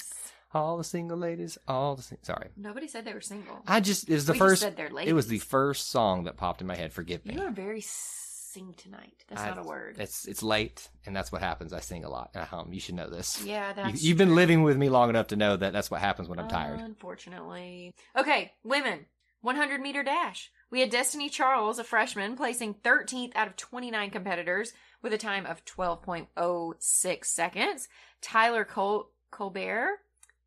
All 0.57 0.77
the 0.77 0.85
single 0.85 1.19
ladies, 1.19 1.59
all 1.69 1.97
the 1.97 2.03
sing- 2.03 2.19
sorry. 2.23 2.49
Nobody 2.57 2.88
said 2.88 3.05
they 3.05 3.12
were 3.14 3.21
single. 3.21 3.62
I 3.66 3.81
just 3.81 4.09
it 4.09 4.14
was 4.14 4.27
the 4.27 4.33
We 4.33 4.38
just 4.38 4.49
first. 4.49 4.62
said 4.62 4.77
they're 4.77 4.90
it 5.01 5.12
was 5.12 5.29
the 5.29 5.38
first 5.38 5.90
song 5.90 6.25
that 6.25 6.37
popped 6.37 6.61
in 6.61 6.66
my 6.66 6.77
head. 6.77 6.92
Forgive 6.92 7.25
me. 7.27 7.35
You 7.35 7.42
are 7.42 7.51
very 7.51 7.81
sing 7.83 8.75
tonight. 8.77 9.25
That's 9.29 9.42
I- 9.42 9.49
not 9.51 9.59
a 9.59 9.62
word. 9.62 9.97
It's 9.99 10.27
it's 10.27 10.42
late, 10.42 10.88
and 11.05 11.14
that's 11.14 11.31
what 11.31 11.42
happens. 11.42 11.73
I 11.73 11.81
sing 11.81 12.05
a 12.05 12.09
lot 12.09 12.31
and 12.35 12.42
I 12.42 12.47
hum. 12.47 12.73
You 12.73 12.81
should 12.81 12.95
know 12.95 13.11
this. 13.11 13.42
Yeah, 13.45 13.69
You, 13.69 13.75
that's. 13.75 14.03
you've 14.03 14.19
been 14.19 14.35
living 14.35 14.62
with 14.62 14.77
me 14.77 14.88
long 14.88 15.11
enough 15.11 15.27
to 15.29 15.37
know 15.37 15.57
that 15.57 15.73
that's 15.73 15.90
what 15.90 16.01
happens 16.01 16.29
when 16.29 16.38
I'm 16.38 16.49
tired. 16.49 16.81
Unfortunately. 16.81 17.95
Okay, 18.16 18.53
women. 18.64 19.07
100 19.42 19.81
meter 19.81 20.03
dash. 20.03 20.51
We 20.71 20.81
had 20.81 20.90
Destiny 20.90 21.29
Charles, 21.29 21.79
a 21.79 21.85
freshman, 21.85 22.35
placing 22.37 22.75
13th 22.75 23.37
out 23.37 23.47
of 23.47 23.55
29 23.57 24.11
competitors 24.11 24.73
with 25.03 25.12
a 25.12 25.19
time 25.19 25.47
of 25.47 25.64
12.06 25.64 27.25
seconds. 27.27 27.88
Tyler 28.21 28.64
Col- 28.64 29.11
Colbert, 29.31 29.99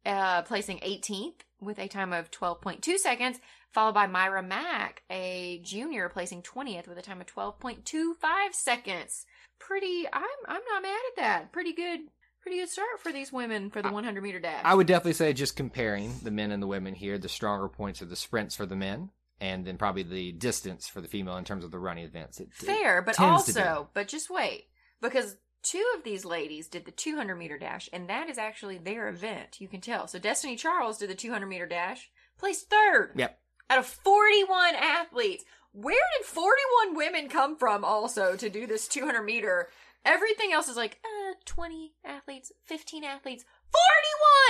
uh, 0.06 0.42
placing 0.44 0.80
18th 0.80 1.42
with 1.62 1.80
a 1.80 1.88
time 1.88 2.14
of 2.14 2.32
12.2 2.32 2.98
seconds, 2.98 3.40
followed 3.72 3.94
by 3.94 4.08
Myra 4.08 4.42
Mack, 4.42 5.04
a 5.10 5.60
junior, 5.64 6.10
placing 6.10 6.42
20th 6.42 6.88
with 6.88 6.98
a 6.98 7.02
time 7.02 7.22
of 7.22 7.28
12.25 7.28 8.16
seconds. 8.54 9.26
Pretty, 9.60 10.06
I'm, 10.12 10.24
I'm 10.48 10.62
not 10.72 10.82
mad 10.82 11.00
at 11.10 11.16
that. 11.18 11.52
Pretty 11.52 11.74
good, 11.74 12.00
pretty 12.42 12.60
good 12.60 12.70
start 12.70 13.00
for 13.00 13.12
these 13.12 13.34
women 13.34 13.70
for 13.70 13.82
the 13.82 13.92
100 13.92 14.24
meter 14.24 14.40
dash. 14.40 14.62
I 14.64 14.74
would 14.74 14.88
definitely 14.88 15.14
say 15.14 15.34
just 15.34 15.56
comparing 15.56 16.14
the 16.24 16.32
men 16.32 16.52
and 16.52 16.64
the 16.64 16.68
women 16.68 16.94
here, 16.94 17.18
the 17.18 17.30
stronger 17.30 17.68
points 17.68 18.02
are 18.02 18.06
the 18.06 18.16
sprints 18.16 18.56
for 18.56 18.66
the 18.66 18.78
men, 18.78 19.10
and 19.42 19.66
then 19.66 19.78
probably 19.78 20.04
the 20.04 20.32
distance 20.32 20.88
for 20.88 21.02
the 21.02 21.08
female 21.08 21.38
in 21.38 21.44
terms 21.44 21.66
of 21.66 21.72
the 21.72 21.80
running 21.80 22.06
events. 22.06 22.40
It, 22.40 22.50
it 22.62 22.66
Fair, 22.66 23.02
but 23.02 23.16
to 23.16 23.22
be. 23.22 23.26
also, 23.26 23.90
but 23.94 24.08
just 24.08 24.30
wait, 24.30 24.68
because 25.02 25.36
two 25.64 25.86
of 25.98 26.04
these 26.04 26.26
ladies 26.26 26.68
did 26.68 26.86
the 26.86 26.92
200 26.92 27.36
meter 27.36 27.58
dash, 27.58 27.90
and 27.94 28.10
that 28.10 28.30
is 28.30 28.38
actually 28.38 28.78
their 28.78 29.08
event. 29.08 29.60
You 29.60 29.68
can 29.68 29.82
tell. 29.82 30.08
So 30.08 30.20
Destiny 30.20 30.56
Charles 30.56 30.98
did 30.98 31.10
the 31.10 31.16
200 31.16 31.46
meter 31.48 31.66
dash, 31.66 32.10
placed 32.38 32.70
third 32.70 33.14
Yep. 33.16 33.40
out 33.70 33.80
of 33.80 33.86
41 33.86 34.76
athletes. 34.76 35.44
Where 35.72 36.02
did 36.18 36.26
41 36.26 36.96
women 36.96 37.30
come 37.30 37.56
from 37.58 37.86
also 37.86 38.36
to 38.36 38.50
do 38.50 38.66
this 38.66 38.88
200 38.88 39.22
meter? 39.24 39.70
Everything 40.06 40.52
else 40.54 40.68
is 40.70 40.78
like, 40.78 40.98
uh, 41.04 41.34
20 41.46 41.94
athletes, 42.04 42.52
15 42.66 43.04
athletes, 43.04 43.44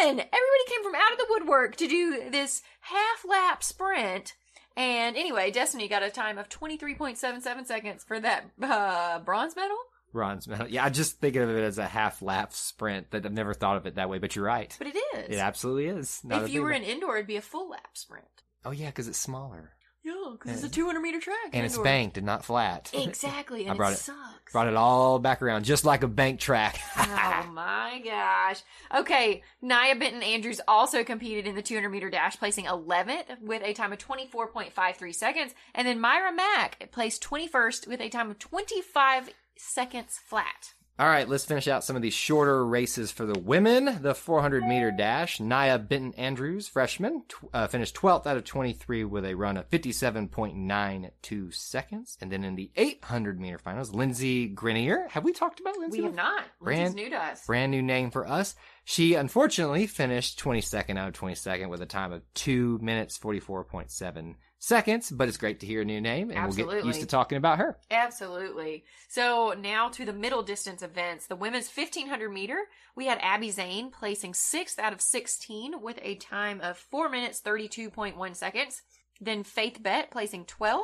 41! 0.01 0.19
Everybody 0.19 0.65
came 0.67 0.83
from 0.83 0.95
out 0.95 1.11
of 1.11 1.17
the 1.17 1.25
woodwork 1.29 1.75
to 1.77 1.87
do 1.87 2.29
this 2.29 2.61
half 2.81 3.25
lap 3.27 3.63
sprint. 3.63 4.35
And 4.77 5.17
anyway, 5.17 5.51
Destiny 5.51 5.87
got 5.89 6.03
a 6.03 6.09
time 6.09 6.37
of 6.37 6.47
23.77 6.47 7.65
seconds 7.65 8.03
for 8.05 8.19
that 8.21 8.45
uh, 8.61 9.19
bronze 9.19 9.55
medal. 9.55 9.77
Medal. 10.13 10.67
Yeah, 10.69 10.85
I 10.85 10.89
just 10.89 11.19
think 11.19 11.35
of 11.35 11.49
it 11.49 11.61
as 11.63 11.77
a 11.77 11.85
half 11.87 12.21
lap 12.21 12.53
sprint. 12.53 13.11
That 13.11 13.25
I've 13.25 13.33
never 13.33 13.53
thought 13.53 13.77
of 13.77 13.85
it 13.85 13.95
that 13.95 14.09
way, 14.09 14.17
but 14.19 14.35
you're 14.35 14.45
right. 14.45 14.75
But 14.77 14.87
it 14.87 14.95
is. 15.15 15.29
It 15.35 15.39
absolutely 15.39 15.87
is. 15.87 16.21
Not 16.23 16.43
if 16.43 16.49
you 16.49 16.61
were 16.61 16.71
in 16.71 16.83
indoor, 16.83 17.15
it'd 17.17 17.27
be 17.27 17.37
a 17.37 17.41
full 17.41 17.69
lap 17.69 17.89
sprint. 17.97 18.25
oh 18.65 18.71
yeah, 18.71 18.87
because 18.87 19.07
it's 19.07 19.17
smaller 19.19 19.71
Yeah, 20.03 20.13
because 20.33 20.63
it's 20.63 20.71
a 20.71 20.75
200 20.75 20.99
meter 21.01 21.19
track. 21.19 21.37
and 21.53 21.65
it's 21.65 21.77
banked 21.77 22.17
and 22.17 22.25
not 22.25 22.45
flat. 22.45 22.91
Exactly, 22.93 23.63
and 23.63 23.71
I 23.71 23.75
brought 23.75 23.91
it 23.93 23.95
it- 23.95 23.99
sucks. 23.99 24.51
Brought 24.51 24.67
it 24.67 24.75
all 24.75 25.19
back 25.19 25.43
around, 25.43 25.63
just 25.63 25.85
like 25.85 26.01
a 26.01 26.07
bank 26.07 26.39
track. 26.39 26.79
oh 26.97 27.49
my 27.53 28.01
gosh. 28.03 28.63
Okay, 28.97 29.43
Nia 29.61 29.95
Benton 29.95 30.23
Andrews 30.23 30.59
also 30.67 31.03
competed 31.03 31.45
in 31.45 31.53
the 31.53 31.61
200 31.61 31.87
meter 31.89 32.09
dash, 32.09 32.35
placing 32.39 32.65
11th 32.65 33.41
with 33.43 33.61
a 33.63 33.73
time 33.73 33.93
of 33.93 33.99
24.53 33.99 35.13
seconds. 35.13 35.53
And 35.75 35.87
then 35.87 35.99
Myra 36.01 36.33
Mack 36.33 36.89
placed 36.91 37.21
21st 37.23 37.87
with 37.87 38.01
a 38.01 38.09
time 38.09 38.31
of 38.31 38.39
25 38.39 39.29
seconds 39.59 40.19
flat. 40.23 40.73
All 40.97 41.07
right, 41.07 41.29
let's 41.29 41.45
finish 41.45 41.69
out 41.69 41.85
some 41.85 41.95
of 41.95 42.01
these 42.01 42.13
shorter 42.13 42.65
races 42.65 43.09
for 43.09 43.25
the 43.25 43.39
women. 43.39 43.99
The 44.01 44.13
400 44.13 44.65
meter 44.65 44.91
dash, 44.91 45.39
Nia 45.39 45.79
Benton 45.79 46.13
Andrews, 46.15 46.67
freshman, 46.67 47.23
tw- 47.29 47.45
uh, 47.53 47.67
finished 47.67 47.95
12th 47.95 48.27
out 48.27 48.35
of 48.35 48.43
23 48.43 49.05
with 49.05 49.23
a 49.23 49.33
run 49.33 49.55
of 49.55 49.69
57.92 49.69 51.53
seconds. 51.53 52.17
And 52.19 52.29
then 52.29 52.43
in 52.43 52.55
the 52.55 52.69
800 52.75 53.39
meter 53.39 53.57
finals, 53.57 53.93
Lindsay 53.93 54.47
Grenier. 54.49 55.07
Have 55.11 55.23
we 55.23 55.31
talked 55.31 55.61
about 55.61 55.77
Lindsay? 55.77 55.99
We 55.99 56.05
have 56.05 56.15
not. 56.15 56.43
Brand- 56.61 56.79
Lindsay's 56.79 56.95
new 56.95 57.09
to 57.11 57.23
us. 57.23 57.45
Brand 57.45 57.71
new 57.71 57.81
name 57.81 58.11
for 58.11 58.27
us. 58.27 58.55
She 58.83 59.13
unfortunately 59.13 59.87
finished 59.87 60.37
22nd 60.39 60.97
out 60.97 61.07
of 61.07 61.13
22nd 61.13 61.69
with 61.69 61.81
a 61.81 61.85
time 61.85 62.11
of 62.11 62.23
2 62.33 62.79
minutes 62.81 63.17
44.7 63.17 64.35
seconds, 64.59 65.09
but 65.09 65.27
it's 65.27 65.37
great 65.37 65.61
to 65.61 65.65
hear 65.65 65.81
a 65.81 65.85
new 65.85 66.01
name 66.01 66.31
and 66.31 66.45
we'll 66.45 66.67
get 66.67 66.85
used 66.85 66.99
to 66.99 67.07
talking 67.07 67.37
about 67.37 67.57
her. 67.57 67.77
Absolutely. 67.89 68.83
So 69.07 69.55
now 69.57 69.89
to 69.89 70.05
the 70.05 70.13
middle 70.13 70.43
distance 70.43 70.81
events. 70.81 71.27
The 71.27 71.35
women's 71.35 71.69
1500 71.73 72.29
meter, 72.29 72.57
we 72.95 73.05
had 73.07 73.19
Abby 73.21 73.49
Zane 73.49 73.89
placing 73.89 74.33
sixth 74.33 74.77
out 74.77 74.93
of 74.93 75.01
16 75.01 75.81
with 75.81 75.97
a 76.01 76.15
time 76.15 76.61
of 76.61 76.77
4 76.77 77.09
minutes 77.09 77.41
32.1 77.41 78.35
seconds. 78.35 78.81
Then 79.21 79.43
Faith 79.43 79.81
Bett 79.81 80.11
placing 80.11 80.45
12th 80.45 80.83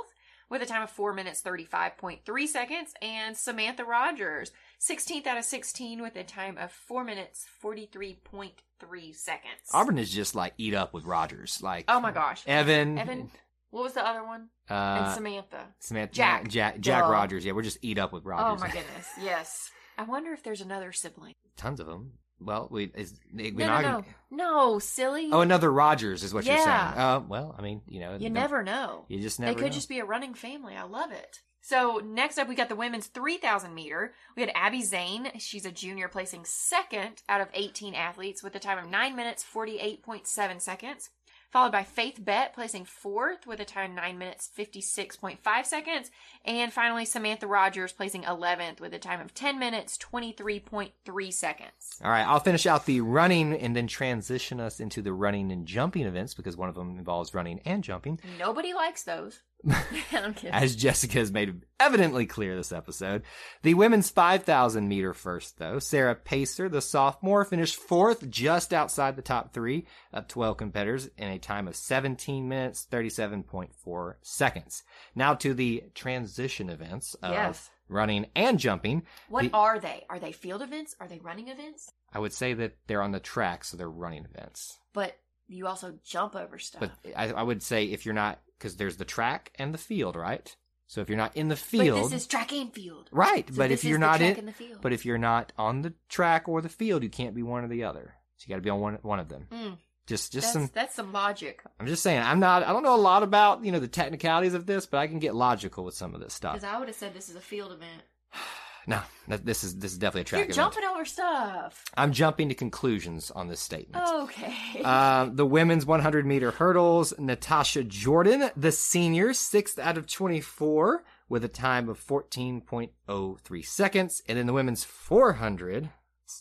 with 0.49 0.61
a 0.61 0.65
time 0.65 0.83
of 0.83 0.89
4 0.89 1.13
minutes 1.13 1.41
35.3 1.41 2.47
seconds. 2.47 2.93
And 3.01 3.35
Samantha 3.35 3.83
Rogers, 3.83 4.51
16th 4.79 5.27
out 5.27 5.37
of 5.37 5.45
16 5.45 6.01
with 6.01 6.15
a 6.15 6.23
time 6.23 6.57
of 6.57 6.71
4 6.71 7.03
minutes 7.03 7.45
43.3 7.63 9.15
seconds. 9.15 9.51
Auburn 9.73 9.97
is 9.97 10.11
just 10.11 10.35
like 10.35 10.53
eat 10.57 10.73
up 10.73 10.93
with 10.93 11.05
Rogers. 11.05 11.61
Like 11.61 11.85
Oh 11.87 11.99
my 11.99 12.11
gosh. 12.11 12.43
Evan, 12.47 12.97
Evan, 12.97 13.31
what 13.75 13.83
was 13.83 13.93
the 13.93 14.07
other 14.07 14.23
one? 14.23 14.47
uh, 14.69 14.73
and 14.73 15.13
Samantha. 15.13 15.67
Samantha, 15.79 16.13
Jack. 16.15 16.47
Jack, 16.47 16.79
Jack 16.79 17.03
Duh. 17.03 17.11
Rogers. 17.11 17.43
Yeah, 17.45 17.51
we're 17.51 17.61
just 17.61 17.77
eat 17.81 17.99
up 17.99 18.13
with 18.13 18.23
Rogers. 18.23 18.61
Oh 18.61 18.65
my 18.65 18.71
goodness. 18.71 19.09
Yes. 19.21 19.69
I 19.97 20.03
wonder 20.03 20.31
if 20.31 20.43
there's 20.43 20.61
another 20.61 20.93
sibling. 20.93 21.33
Tons 21.57 21.81
of 21.81 21.85
them. 21.85 22.13
Well, 22.39 22.69
we 22.71 22.85
is 22.95 23.19
we 23.33 23.51
No, 23.51 23.65
not 23.65 23.81
no, 23.81 23.89
no. 23.89 24.05
No, 24.31 24.79
silly. 24.79 25.27
Oh, 25.29 25.41
another 25.41 25.69
Rogers 25.69 26.23
is 26.23 26.33
what 26.33 26.45
you're 26.45 26.57
saying. 26.57 26.67
Uh, 26.69 27.21
well, 27.27 27.53
I 27.57 27.61
mean, 27.61 27.81
you 27.87 27.99
know, 27.99 28.15
you 28.17 28.29
never 28.29 28.63
know. 28.63 29.05
You 29.09 29.19
just 29.19 29.41
never. 29.41 29.53
They 29.53 29.59
could 29.59 29.71
know. 29.71 29.75
just 29.75 29.89
be 29.89 29.99
a 29.99 30.05
running 30.05 30.35
family. 30.35 30.75
I 30.75 30.83
love 30.83 31.11
it. 31.11 31.39
So 31.61 31.99
next 32.01 32.37
up, 32.37 32.47
we 32.47 32.55
got 32.55 32.69
the 32.69 32.75
women's 32.75 33.07
3,000 33.07 33.73
meter. 33.73 34.13
We 34.37 34.43
had 34.43 34.51
Abby 34.53 34.83
Zane. 34.83 35.31
She's 35.39 35.65
a 35.65 35.71
junior, 35.71 36.07
placing 36.07 36.45
second 36.45 37.23
out 37.27 37.41
of 37.41 37.47
18 37.53 37.95
athletes 37.95 38.43
with 38.43 38.55
a 38.55 38.59
time 38.59 38.77
of 38.77 38.89
9 38.89 39.15
minutes 39.15 39.43
48.7 39.43 40.61
seconds. 40.61 41.09
Followed 41.55 41.71
by 41.71 41.85
Faith 41.85 42.17
Bett 42.19 42.53
placing 42.53 42.83
fourth 42.83 43.47
with 43.47 43.61
a 43.61 43.63
time 43.63 43.91
of 43.91 43.95
9 43.95 44.17
minutes 44.17 44.49
56.5 44.59 45.65
seconds. 45.65 46.11
And 46.43 46.73
finally, 46.73 47.05
Samantha 47.05 47.47
Rogers 47.47 47.93
placing 47.93 48.23
11th 48.23 48.81
with 48.81 48.93
a 48.93 48.99
time 48.99 49.21
of 49.21 49.33
10 49.33 49.57
minutes 49.57 49.97
23.3 49.97 51.33
seconds. 51.33 52.01
All 52.03 52.11
right, 52.11 52.27
I'll 52.27 52.41
finish 52.41 52.65
out 52.65 52.85
the 52.85 52.99
running 52.99 53.53
and 53.53 53.73
then 53.73 53.87
transition 53.87 54.59
us 54.59 54.81
into 54.81 55.01
the 55.01 55.13
running 55.13 55.49
and 55.49 55.65
jumping 55.65 56.05
events 56.05 56.33
because 56.33 56.57
one 56.57 56.67
of 56.67 56.75
them 56.75 56.97
involves 56.97 57.33
running 57.33 57.61
and 57.63 57.85
jumping. 57.85 58.19
Nobody 58.37 58.73
likes 58.73 59.03
those. 59.03 59.39
As 60.51 60.75
Jessica 60.75 61.19
has 61.19 61.31
made 61.31 61.61
evidently 61.79 62.25
clear 62.25 62.55
this 62.55 62.71
episode. 62.71 63.23
The 63.63 63.73
women's 63.73 64.09
5,000 64.09 64.87
meter 64.87 65.13
first, 65.13 65.57
though. 65.57 65.79
Sarah 65.79 66.15
Pacer, 66.15 66.69
the 66.69 66.81
sophomore, 66.81 67.43
finished 67.45 67.75
fourth 67.75 68.29
just 68.29 68.73
outside 68.73 69.15
the 69.15 69.21
top 69.21 69.53
three 69.53 69.87
of 70.13 70.27
12 70.27 70.57
competitors 70.57 71.09
in 71.17 71.29
a 71.29 71.39
time 71.39 71.67
of 71.67 71.75
17 71.75 72.47
minutes, 72.47 72.87
37.4 72.91 74.13
seconds. 74.21 74.83
Now 75.15 75.33
to 75.35 75.53
the 75.53 75.83
transition 75.93 76.69
events 76.69 77.15
of 77.15 77.31
Yes. 77.33 77.69
running 77.87 78.27
and 78.35 78.59
jumping. 78.59 79.03
What 79.29 79.43
The- 79.45 79.51
are 79.53 79.79
they? 79.79 80.05
Are 80.09 80.19
they 80.19 80.31
field 80.31 80.61
events? 80.61 80.95
Are 80.99 81.07
they 81.07 81.19
running 81.19 81.47
events? 81.49 81.91
I 82.13 82.19
would 82.19 82.33
say 82.33 82.53
that 82.53 82.77
they're 82.87 83.01
on 83.01 83.11
the 83.11 83.19
track, 83.19 83.63
so 83.65 83.77
they're 83.77 83.89
running 83.89 84.25
events. 84.25 84.77
But 84.93 85.17
you 85.47 85.67
also 85.67 85.99
jump 86.03 86.35
over 86.35 86.57
stuff. 86.57 86.79
But 87.03 87.13
I, 87.15 87.31
I 87.31 87.43
would 87.43 87.61
say 87.61 87.85
if 87.85 88.05
you're 88.05 88.15
not, 88.15 88.39
because 88.57 88.75
there's 88.77 88.97
the 88.97 89.05
track 89.05 89.51
and 89.55 89.73
the 89.73 89.77
field, 89.77 90.15
right? 90.15 90.55
So 90.87 91.01
if 91.01 91.09
you're 91.09 91.17
not 91.17 91.35
in 91.35 91.47
the 91.47 91.55
But 91.55 91.59
field, 91.59 92.11
this 92.11 92.21
is 92.21 92.27
track 92.27 92.51
and 92.53 92.71
field. 92.71 93.09
right? 93.11 93.47
So 93.49 93.55
but 93.57 93.71
if 93.71 93.83
you're 93.83 93.97
the 93.97 94.05
not 94.05 94.17
track 94.17 94.37
in, 94.37 94.45
the 94.45 94.51
field. 94.51 94.79
but 94.81 94.93
if 94.93 95.05
you're 95.05 95.17
not 95.17 95.51
on 95.57 95.81
the 95.81 95.93
track 96.09 96.47
or 96.47 96.61
the 96.61 96.69
field, 96.69 97.01
you 97.03 97.09
can't 97.09 97.35
be 97.35 97.41
one 97.43 97.63
or 97.63 97.67
the 97.67 97.83
other. 97.83 98.13
So 98.37 98.45
you 98.47 98.53
got 98.53 98.57
to 98.57 98.61
be 98.61 98.69
on 98.69 98.79
one 98.79 98.99
one 99.01 99.19
of 99.19 99.27
them. 99.29 99.47
Mm, 99.51 99.77
Just 100.05 100.31
just 100.31 100.45
that's, 100.45 100.53
some. 100.53 100.69
that's 100.73 100.95
some 100.95 101.11
logic. 101.11 101.61
I'm 101.79 101.87
just 101.87 102.03
saying. 102.03 102.21
I'm 102.21 102.39
not. 102.39 102.63
I 102.63 102.71
don't 102.71 102.83
know 102.83 102.95
a 102.95 102.97
lot 102.97 103.23
about 103.23 103.65
you 103.65 103.71
know 103.71 103.79
the 103.79 103.87
technicalities 103.87 104.53
of 104.53 104.65
this, 104.67 104.85
but 104.85 104.97
I 104.99 105.07
can 105.07 105.19
get 105.19 105.33
logical 105.33 105.83
with 105.83 105.95
some 105.95 106.13
of 106.13 106.21
this 106.21 106.33
stuff. 106.33 106.53
Because 106.53 106.69
I 106.69 106.77
would 106.77 106.87
have 106.87 106.97
said 106.97 107.13
this 107.13 107.29
is 107.29 107.35
a 107.35 107.41
field 107.41 107.71
event. 107.71 108.03
No, 108.87 109.01
this 109.27 109.63
is 109.63 109.77
this 109.77 109.91
is 109.91 109.97
definitely 109.97 110.21
a 110.21 110.25
track 110.25 110.39
You're 110.39 110.51
event. 110.51 110.55
jumping 110.55 110.83
over 110.83 111.05
stuff. 111.05 111.83
I'm 111.95 112.11
jumping 112.11 112.49
to 112.49 112.55
conclusions 112.55 113.31
on 113.31 113.47
this 113.47 113.59
statement. 113.59 114.05
Okay. 114.07 114.53
Uh, 114.85 115.29
the 115.31 115.45
women's 115.45 115.85
100 115.85 116.25
meter 116.25 116.51
hurdles, 116.51 117.13
Natasha 117.17 117.83
Jordan, 117.83 118.51
the 118.55 118.71
senior, 118.71 119.33
sixth 119.33 119.79
out 119.79 119.97
of 119.97 120.05
24 120.05 121.03
with 121.27 121.43
a 121.43 121.47
time 121.47 121.89
of 121.89 121.99
14.03 122.05 123.65
seconds. 123.65 124.21
And 124.27 124.37
then 124.37 124.45
the 124.45 124.53
women's 124.53 124.83
400 124.83 125.89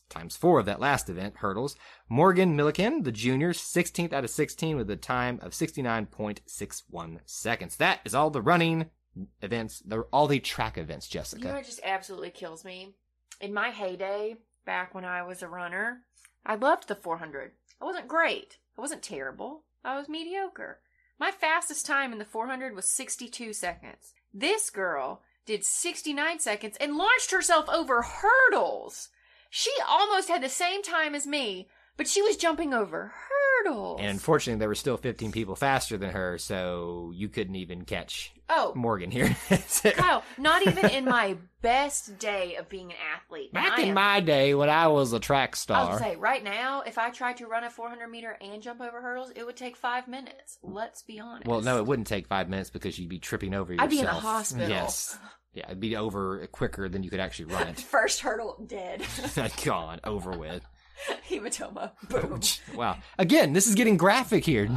times 0.08 0.36
four 0.36 0.60
of 0.60 0.66
that 0.66 0.80
last 0.80 1.08
event, 1.08 1.36
hurdles, 1.38 1.76
Morgan 2.08 2.56
Milliken, 2.56 3.02
the 3.02 3.12
junior, 3.12 3.52
16th 3.52 4.12
out 4.12 4.24
of 4.24 4.30
16 4.30 4.76
with 4.76 4.90
a 4.90 4.96
time 4.96 5.38
of 5.42 5.52
69.61 5.52 7.18
seconds. 7.24 7.76
That 7.76 8.00
is 8.04 8.14
all 8.14 8.30
the 8.30 8.42
running 8.42 8.90
events, 9.42 9.82
all 10.12 10.26
the 10.26 10.40
track 10.40 10.78
events, 10.78 11.08
Jessica. 11.08 11.42
you 11.42 11.48
know 11.48 11.54
what 11.54 11.64
just 11.64 11.80
absolutely 11.84 12.30
kills 12.30 12.64
me? 12.64 12.94
In 13.40 13.52
my 13.52 13.70
heyday, 13.70 14.36
back 14.64 14.94
when 14.94 15.04
I 15.04 15.22
was 15.22 15.42
a 15.42 15.48
runner, 15.48 16.02
I 16.46 16.54
loved 16.54 16.88
the 16.88 16.94
400. 16.94 17.52
I 17.80 17.84
wasn't 17.84 18.08
great. 18.08 18.58
I 18.76 18.80
wasn't 18.80 19.02
terrible. 19.02 19.64
I 19.84 19.96
was 19.98 20.08
mediocre. 20.08 20.80
My 21.18 21.30
fastest 21.30 21.86
time 21.86 22.12
in 22.12 22.18
the 22.18 22.24
400 22.24 22.74
was 22.74 22.90
62 22.90 23.52
seconds. 23.52 24.14
This 24.32 24.70
girl 24.70 25.22
did 25.46 25.64
69 25.64 26.40
seconds 26.40 26.76
and 26.80 26.96
launched 26.96 27.30
herself 27.30 27.68
over 27.68 28.02
hurdles. 28.02 29.10
She 29.50 29.70
almost 29.88 30.28
had 30.28 30.42
the 30.42 30.48
same 30.48 30.82
time 30.82 31.14
as 31.14 31.26
me, 31.26 31.68
but 31.96 32.08
she 32.08 32.22
was 32.22 32.36
jumping 32.36 32.74
over 32.74 33.12
hurdles. 33.14 33.43
And 33.98 34.08
unfortunately, 34.08 34.58
there 34.58 34.68
were 34.68 34.74
still 34.74 34.96
15 34.96 35.32
people 35.32 35.56
faster 35.56 35.96
than 35.96 36.10
her, 36.10 36.38
so 36.38 37.12
you 37.14 37.28
couldn't 37.28 37.56
even 37.56 37.84
catch 37.84 38.32
oh, 38.48 38.72
Morgan 38.74 39.10
here. 39.10 39.36
Kyle, 39.82 40.22
not 40.38 40.66
even 40.66 40.90
in 40.90 41.04
my 41.04 41.36
best 41.62 42.18
day 42.18 42.56
of 42.56 42.68
being 42.68 42.90
an 42.90 42.98
athlete. 43.14 43.52
Back 43.52 43.78
in 43.78 43.88
am- 43.88 43.94
my 43.94 44.20
day 44.20 44.54
when 44.54 44.68
I 44.68 44.88
was 44.88 45.12
a 45.12 45.20
track 45.20 45.56
star, 45.56 45.86
gonna 45.86 45.98
say 45.98 46.16
right 46.16 46.42
now, 46.42 46.82
if 46.82 46.98
I 46.98 47.10
tried 47.10 47.38
to 47.38 47.46
run 47.46 47.64
a 47.64 47.70
400 47.70 48.08
meter 48.08 48.36
and 48.40 48.62
jump 48.62 48.80
over 48.80 49.00
hurdles, 49.00 49.32
it 49.34 49.44
would 49.44 49.56
take 49.56 49.76
five 49.76 50.08
minutes. 50.08 50.58
Let's 50.62 51.02
be 51.02 51.20
honest. 51.20 51.46
well, 51.46 51.62
no, 51.62 51.78
it 51.78 51.86
wouldn't 51.86 52.08
take 52.08 52.26
five 52.26 52.48
minutes 52.48 52.70
because 52.70 52.98
you'd 52.98 53.08
be 53.08 53.18
tripping 53.18 53.54
over 53.54 53.72
yourself. 53.72 53.86
I'd 53.86 53.90
be 53.90 53.98
in 54.00 54.04
the 54.04 54.12
hospital. 54.12 54.68
Yes. 54.68 55.18
Yeah, 55.54 55.66
it'd 55.66 55.80
be 55.80 55.96
over 55.96 56.46
quicker 56.48 56.88
than 56.88 57.04
you 57.04 57.10
could 57.10 57.20
actually 57.20 57.46
run 57.46 57.68
it. 57.68 57.80
First 57.80 58.20
hurdle, 58.20 58.62
dead. 58.66 59.04
Gone, 59.64 60.00
over 60.02 60.32
with. 60.32 60.66
Hematoma. 61.28 61.92
Boom. 62.08 62.40
Wow. 62.76 62.98
Again, 63.18 63.52
this 63.52 63.66
is 63.66 63.74
getting 63.74 63.96
graphic 63.96 64.44
here. 64.44 64.68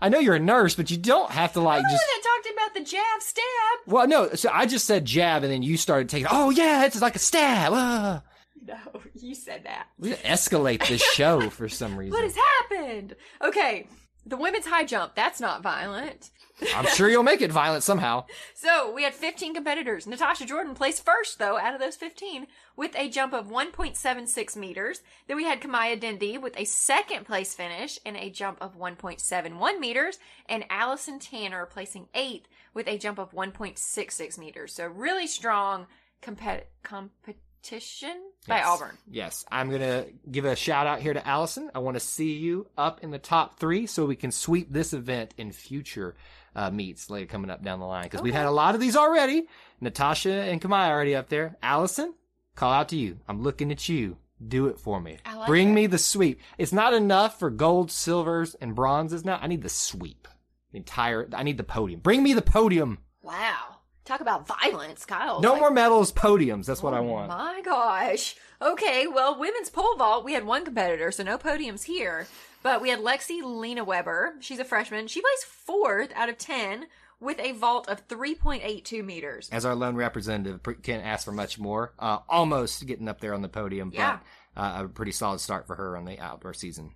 I 0.00 0.08
know 0.08 0.18
you're 0.18 0.34
a 0.36 0.40
nurse, 0.40 0.74
but 0.74 0.90
you 0.90 0.96
don't 0.96 1.30
have 1.30 1.52
to 1.54 1.60
like 1.60 1.82
just. 1.82 1.92
one 1.92 2.22
talked 2.22 2.54
about 2.54 2.74
the 2.74 2.90
jab 2.90 3.20
stab. 3.20 3.44
Well, 3.86 4.06
no. 4.08 4.30
So 4.34 4.50
I 4.52 4.66
just 4.66 4.86
said 4.86 5.04
jab, 5.04 5.42
and 5.42 5.52
then 5.52 5.62
you 5.62 5.76
started 5.76 6.08
taking. 6.08 6.28
Oh 6.30 6.50
yeah, 6.50 6.84
it's 6.84 7.00
like 7.02 7.16
a 7.16 7.18
stab. 7.20 7.72
Ah. 7.74 8.22
No, 8.66 8.76
you 9.14 9.34
said 9.34 9.64
that. 9.64 9.88
We 9.98 10.12
escalate 10.14 10.86
this 10.86 11.02
show 11.02 11.50
for 11.50 11.68
some 11.68 11.96
reason. 11.96 12.12
What 12.12 12.22
has 12.24 12.36
happened? 12.36 13.16
Okay, 13.42 13.86
The 14.26 14.36
women's 14.36 14.66
high 14.66 14.84
jump, 14.84 15.14
that's 15.14 15.40
not 15.40 15.62
violent. 15.62 16.30
I'm 16.76 16.86
sure 16.86 17.08
you'll 17.08 17.22
make 17.22 17.40
it 17.40 17.52
violent 17.52 17.82
somehow. 17.82 18.24
So 18.54 18.92
we 18.92 19.04
had 19.04 19.14
15 19.14 19.54
competitors. 19.54 20.06
Natasha 20.06 20.44
Jordan 20.44 20.74
placed 20.74 21.02
first, 21.02 21.38
though, 21.38 21.58
out 21.58 21.72
of 21.72 21.80
those 21.80 21.96
15 21.96 22.46
with 22.76 22.94
a 22.94 23.08
jump 23.08 23.32
of 23.32 23.46
1.76 23.48 24.54
meters. 24.56 25.00
Then 25.28 25.38
we 25.38 25.44
had 25.44 25.62
Kamaya 25.62 25.98
Dindy 25.98 26.36
with 26.36 26.52
a 26.58 26.66
second 26.66 27.24
place 27.24 27.54
finish 27.54 27.98
and 28.04 28.18
a 28.18 28.28
jump 28.28 28.58
of 28.60 28.76
1.71 28.78 29.78
meters. 29.80 30.18
And 30.46 30.66
Allison 30.68 31.18
Tanner 31.18 31.64
placing 31.64 32.08
eighth 32.14 32.48
with 32.74 32.86
a 32.86 32.98
jump 32.98 33.18
of 33.18 33.32
1.66 33.32 34.36
meters. 34.38 34.74
So 34.74 34.86
really 34.86 35.26
strong 35.26 35.86
compet- 36.22 36.64
competition 36.82 38.20
by 38.46 38.56
Yes. 38.58 38.66
Auburn. 38.68 38.98
Yes, 39.10 39.44
I'm 39.50 39.68
going 39.70 39.80
to 39.80 40.06
give 40.30 40.44
a 40.44 40.54
shout 40.56 40.86
out 40.86 41.00
here 41.00 41.14
to 41.14 41.26
Allison. 41.26 41.70
I 41.74 41.78
want 41.78 41.94
to 41.96 42.00
see 42.00 42.34
you 42.34 42.66
up 42.76 43.02
in 43.02 43.10
the 43.10 43.18
top 43.18 43.58
three 43.58 43.86
so 43.86 44.04
we 44.04 44.16
can 44.16 44.32
sweep 44.32 44.70
this 44.70 44.92
event 44.92 45.34
in 45.38 45.52
future 45.52 46.14
uh, 46.54 46.70
meets 46.70 47.10
later 47.10 47.26
coming 47.26 47.50
up 47.50 47.62
down 47.62 47.78
the 47.80 47.86
line 47.86 48.04
because 48.04 48.22
we've 48.22 48.34
had 48.34 48.46
a 48.46 48.50
lot 48.50 48.74
of 48.74 48.80
these 48.80 48.96
already. 48.96 49.46
Natasha 49.80 50.30
and 50.32 50.60
Kamaya 50.60 50.88
already 50.90 51.14
up 51.14 51.28
there. 51.28 51.56
Allison, 51.62 52.14
call 52.56 52.72
out 52.72 52.88
to 52.90 52.96
you. 52.96 53.18
I'm 53.28 53.42
looking 53.42 53.70
at 53.72 53.88
you. 53.88 54.16
Do 54.46 54.66
it 54.68 54.78
for 54.78 55.00
me. 55.00 55.18
Like 55.26 55.46
Bring 55.46 55.70
it. 55.70 55.72
me 55.74 55.86
the 55.86 55.98
sweep. 55.98 56.40
It's 56.56 56.72
not 56.72 56.94
enough 56.94 57.38
for 57.38 57.50
gold, 57.50 57.90
silvers, 57.90 58.54
and 58.54 58.74
bronzes 58.74 59.24
now. 59.24 59.38
I 59.40 59.46
need 59.48 59.62
the 59.62 59.68
sweep. 59.68 60.26
The 60.72 60.78
entire, 60.78 61.28
I 61.34 61.42
need 61.42 61.58
the 61.58 61.64
podium. 61.64 62.00
Bring 62.00 62.22
me 62.22 62.32
the 62.32 62.40
podium. 62.42 62.98
Wow. 63.22 63.76
Talk 64.06 64.20
about 64.20 64.46
violence, 64.46 65.04
Kyle. 65.04 65.40
No 65.40 65.52
Like- 65.52 65.60
more 65.60 65.70
medals, 65.70 66.10
podiums. 66.12 66.64
That's 66.66 66.82
what 66.82 66.94
I 66.94 66.98
Oh 66.98 67.02
want. 67.04 67.28
My 67.28 67.60
gosh. 67.62 68.34
Okay, 68.62 69.06
well, 69.06 69.38
women's 69.38 69.68
pole 69.70 69.96
vault, 69.96 70.24
we 70.24 70.32
had 70.32 70.44
one 70.46 70.64
competitor, 70.64 71.10
so 71.12 71.22
no 71.22 71.36
podiums 71.38 71.84
here. 71.84 72.26
But 72.62 72.82
we 72.82 72.90
had 72.90 72.98
Lexi 73.00 73.40
Lena 73.42 73.84
Weber. 73.84 74.34
She's 74.40 74.58
a 74.58 74.64
freshman. 74.64 75.06
She 75.06 75.20
placed 75.20 75.46
fourth 75.46 76.12
out 76.14 76.28
of 76.28 76.36
10 76.38 76.86
with 77.20 77.38
a 77.38 77.52
vault 77.52 77.88
of 77.88 78.06
3.82 78.08 79.04
meters. 79.04 79.48
as 79.52 79.64
our 79.64 79.74
lone 79.74 79.94
representative, 79.96 80.60
can't 80.82 81.04
ask 81.04 81.24
for 81.24 81.32
much 81.32 81.58
more. 81.58 81.92
Uh, 81.98 82.18
almost 82.28 82.86
getting 82.86 83.08
up 83.08 83.20
there 83.20 83.34
on 83.34 83.42
the 83.42 83.48
podium, 83.48 83.90
Yeah. 83.94 84.20
but 84.54 84.60
uh, 84.62 84.84
a 84.84 84.88
pretty 84.88 85.12
solid 85.12 85.40
start 85.40 85.66
for 85.66 85.76
her 85.76 85.96
on 85.96 86.04
the 86.06 86.18
outdoor 86.18 86.54
season. 86.54 86.92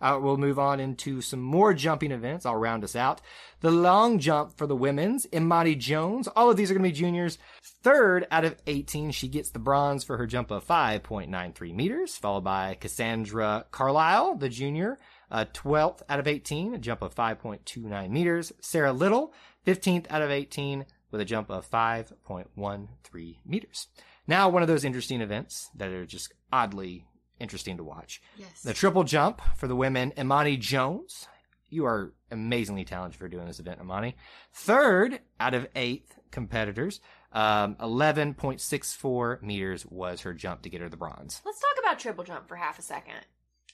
Uh, 0.00 0.18
we'll 0.20 0.36
move 0.36 0.58
on 0.58 0.80
into 0.80 1.20
some 1.20 1.40
more 1.40 1.74
jumping 1.74 2.10
events. 2.10 2.46
I'll 2.46 2.56
round 2.56 2.84
us 2.84 2.96
out. 2.96 3.20
The 3.60 3.70
long 3.70 4.18
jump 4.18 4.56
for 4.56 4.66
the 4.66 4.76
women's, 4.76 5.26
Imani 5.32 5.74
Jones. 5.74 6.26
All 6.28 6.50
of 6.50 6.56
these 6.56 6.70
are 6.70 6.74
going 6.74 6.84
to 6.84 6.88
be 6.88 6.98
juniors. 6.98 7.38
Third 7.82 8.26
out 8.30 8.44
of 8.44 8.56
18, 8.66 9.10
she 9.10 9.28
gets 9.28 9.50
the 9.50 9.58
bronze 9.58 10.04
for 10.04 10.16
her 10.16 10.26
jump 10.26 10.50
of 10.50 10.66
5.93 10.66 11.74
meters, 11.74 12.16
followed 12.16 12.44
by 12.44 12.74
Cassandra 12.80 13.66
Carlisle, 13.70 14.36
the 14.36 14.48
junior, 14.48 14.98
uh, 15.30 15.44
12th 15.52 16.02
out 16.08 16.18
of 16.18 16.26
18, 16.26 16.74
a 16.74 16.78
jump 16.78 17.02
of 17.02 17.14
5.29 17.14 18.10
meters. 18.10 18.52
Sarah 18.60 18.92
Little, 18.92 19.34
15th 19.66 20.06
out 20.10 20.22
of 20.22 20.30
18, 20.30 20.86
with 21.10 21.20
a 21.20 21.26
jump 21.26 21.50
of 21.50 21.70
5.13 21.70 23.36
meters. 23.44 23.88
Now, 24.26 24.48
one 24.48 24.62
of 24.62 24.68
those 24.68 24.84
interesting 24.84 25.20
events 25.20 25.70
that 25.74 25.88
are 25.88 26.06
just 26.06 26.32
oddly 26.52 27.04
interesting 27.40 27.76
to 27.78 27.84
watch. 27.84 28.20
Yes. 28.36 28.62
The 28.62 28.74
triple 28.74 29.04
jump 29.04 29.40
for 29.56 29.66
the 29.66 29.76
women, 29.76 30.12
Imani 30.18 30.56
Jones. 30.56 31.26
You 31.68 31.86
are 31.86 32.12
amazingly 32.30 32.84
talented 32.84 33.18
for 33.18 33.28
doing 33.28 33.46
this 33.46 33.60
event, 33.60 33.80
Imani. 33.80 34.16
Third 34.52 35.20
out 35.38 35.54
of 35.54 35.68
eight 35.76 36.06
competitors, 36.30 37.00
um, 37.32 37.76
11.64 37.76 39.42
meters 39.42 39.86
was 39.86 40.22
her 40.22 40.32
jump 40.34 40.62
to 40.62 40.68
get 40.70 40.80
her 40.80 40.88
the 40.88 40.96
bronze. 40.96 41.40
Let's 41.44 41.60
talk 41.60 41.78
about 41.78 41.98
triple 41.98 42.24
jump 42.24 42.48
for 42.48 42.56
half 42.56 42.78
a 42.78 42.82
second. 42.82 43.24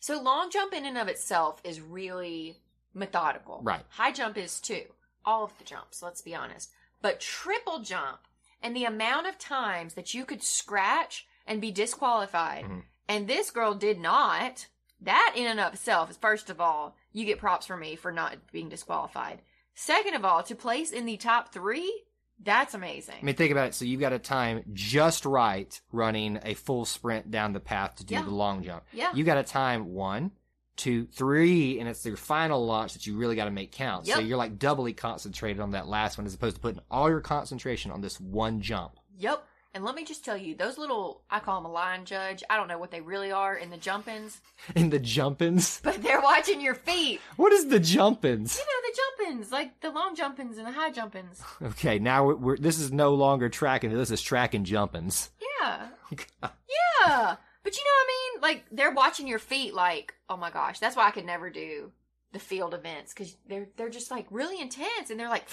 So, 0.01 0.21
long 0.21 0.51
jump 0.51 0.73
in 0.73 0.85
and 0.87 0.99
of 0.99 1.09
itself 1.09 1.61
is 1.65 1.81
really 1.81 2.59
methodical. 2.95 3.61
Right. 3.63 3.83
High 3.89 4.13
jump 4.13 4.37
is 4.37 4.61
too. 4.61 4.83
All 5.25 5.45
of 5.45 5.57
the 5.59 5.65
jumps, 5.65 6.03
let's 6.03 6.21
be 6.23 6.35
honest. 6.35 6.71
But 7.03 7.21
triple 7.21 7.81
jump 7.81 8.21
and 8.63 8.77
the 8.77 8.85
amount 8.85 9.27
of 9.27 9.39
times 9.39 9.95
that 9.95 10.15
you 10.15 10.25
could 10.25 10.43
scratch 10.43 11.27
and 11.47 11.61
be 11.61 11.71
disqualified, 11.71 12.65
Mhm. 12.65 12.83
And 13.09 13.27
this 13.29 13.51
girl 13.51 13.75
did 13.75 13.99
not, 13.99 14.67
that 15.01 15.35
in 15.37 15.47
and 15.47 15.61
of 15.61 15.75
itself 15.75 16.11
is, 16.11 16.17
first 16.17 16.51
of 16.51 16.61
all, 16.61 16.97
you 17.13 17.25
get 17.25 17.39
props 17.39 17.67
for 17.67 17.77
me 17.77 17.97
for 17.97 18.13
not 18.13 18.37
being 18.53 18.69
disqualified. 18.69 19.41
Second 19.75 20.15
of 20.15 20.25
all, 20.25 20.43
to 20.43 20.55
place 20.55 20.91
in 20.91 21.05
the 21.07 21.17
top 21.17 21.53
three, 21.53 22.03
that's 22.43 22.75
amazing. 22.75 23.15
I 23.21 23.25
mean, 23.25 23.35
think 23.35 23.53
about 23.53 23.69
it. 23.69 23.75
So 23.75 23.85
you've 23.85 24.01
got 24.01 24.13
a 24.13 24.19
time 24.19 24.63
just 24.73 25.25
right 25.25 25.79
running 25.93 26.39
a 26.43 26.55
full 26.55 26.85
sprint 26.85 27.31
down 27.31 27.53
the 27.53 27.61
path 27.61 27.97
to 27.97 28.05
do 28.05 28.15
Yeah. 28.15 28.23
the 28.23 28.31
long 28.31 28.63
jump. 28.63 28.85
Yeah. 28.93 29.13
You 29.15 29.25
got 29.25 29.39
a 29.39 29.43
time 29.43 29.93
one, 29.93 30.33
two, 30.77 31.07
three, 31.07 31.79
and 31.81 31.89
it's 31.89 32.05
your 32.05 32.17
final 32.19 32.65
launch 32.67 32.93
that 32.93 33.07
you 33.07 33.17
really 33.17 33.37
got 33.37 33.47
to 33.47 33.51
make 33.51 33.73
count. 33.73 34.07
So 34.07 34.19
you're 34.19 34.37
like 34.37 34.59
doubly 34.59 34.93
concentrated 34.93 35.61
on 35.61 35.71
that 35.71 35.87
last 35.89 36.19
one 36.19 36.27
as 36.27 36.35
opposed 36.35 36.57
to 36.57 36.61
putting 36.63 36.81
all 36.91 37.09
your 37.09 37.21
concentration 37.23 37.91
on 37.91 38.03
this 38.03 38.21
one 38.21 38.61
jump. 38.61 38.99
Yep. 39.17 39.43
And 39.77 39.85
let 39.85 39.95
me 39.95 40.05
just 40.07 40.25
tell 40.25 40.39
you, 40.39 40.55
those 40.55 40.79
little, 40.79 41.21
I 41.29 41.39
call 41.39 41.61
them 41.61 41.71
a 41.71 41.73
line 41.75 42.07
judge. 42.07 42.43
I 42.49 42.57
don't 42.57 42.67
know 42.67 42.79
what 42.79 42.91
they 42.91 43.03
really 43.03 43.31
are 43.31 43.55
in 43.55 43.69
the 43.69 43.77
jumpins, 43.77 44.41
In 44.75 44.89
the 44.89 44.99
jumpins. 44.99 45.81
but 45.85 46.03
they're 46.03 46.23
watching 46.23 46.63
your 46.63 46.75
feet. 46.75 47.21
What 47.37 47.53
is 47.53 47.69
the 47.69 47.79
jumpins? 47.79 48.57
You 48.57 48.65
know, 48.65 48.89
the 48.89 48.97
jumpins, 49.27 49.53
like 49.53 49.79
the 49.83 49.91
long 49.91 50.17
jumpins 50.17 50.57
and 50.57 50.67
the 50.67 50.73
high 50.73 50.91
jumpins. 50.91 51.43
Okay, 51.63 51.99
now 51.99 52.25
we're, 52.25 52.37
we're 52.37 52.57
this 52.57 52.79
is 52.79 52.91
no 52.91 53.13
longer 53.13 53.51
tracking. 53.51 53.93
This 53.93 54.11
is 54.11 54.23
tracking 54.23 54.65
jumpins. 54.65 55.31
Yeah. 55.61 55.89
Yeah. 56.11 57.37
But 57.63 57.77
you 57.77 57.85
know 57.85 57.91
what 57.93 58.07
I 58.07 58.09
mean? 58.09 58.41
Like, 58.41 58.65
they're 58.73 58.93
watching 58.93 59.29
your 59.29 59.39
feet 59.39 59.75
like, 59.75 60.15
oh 60.31 60.39
my 60.39 60.51
gosh, 60.51 60.79
that's 60.79 60.97
why 60.97 61.07
I 61.07 61.11
could 61.11 61.27
never 61.27 61.51
do 61.51 61.93
the 62.33 62.39
field 62.39 62.73
events 62.73 63.13
because 63.13 63.37
they're, 63.47 63.69
they're 63.77 63.91
just 63.91 64.11
like 64.11 64.27
really 64.31 64.59
intense 64.59 65.11
and 65.11 65.21
they're 65.21 65.29
like, 65.29 65.47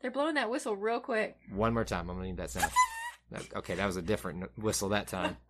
they're 0.00 0.12
blowing 0.12 0.34
that 0.34 0.48
whistle 0.48 0.76
real 0.76 1.00
quick. 1.00 1.36
One 1.50 1.74
more 1.74 1.84
time. 1.84 2.08
I'm 2.08 2.16
gonna 2.18 2.28
need 2.28 2.36
that 2.36 2.50
sound. 2.50 2.70
Okay, 3.56 3.74
that 3.74 3.86
was 3.86 3.96
a 3.96 4.02
different 4.02 4.50
whistle 4.56 4.90
that 4.90 5.08
time. 5.08 5.36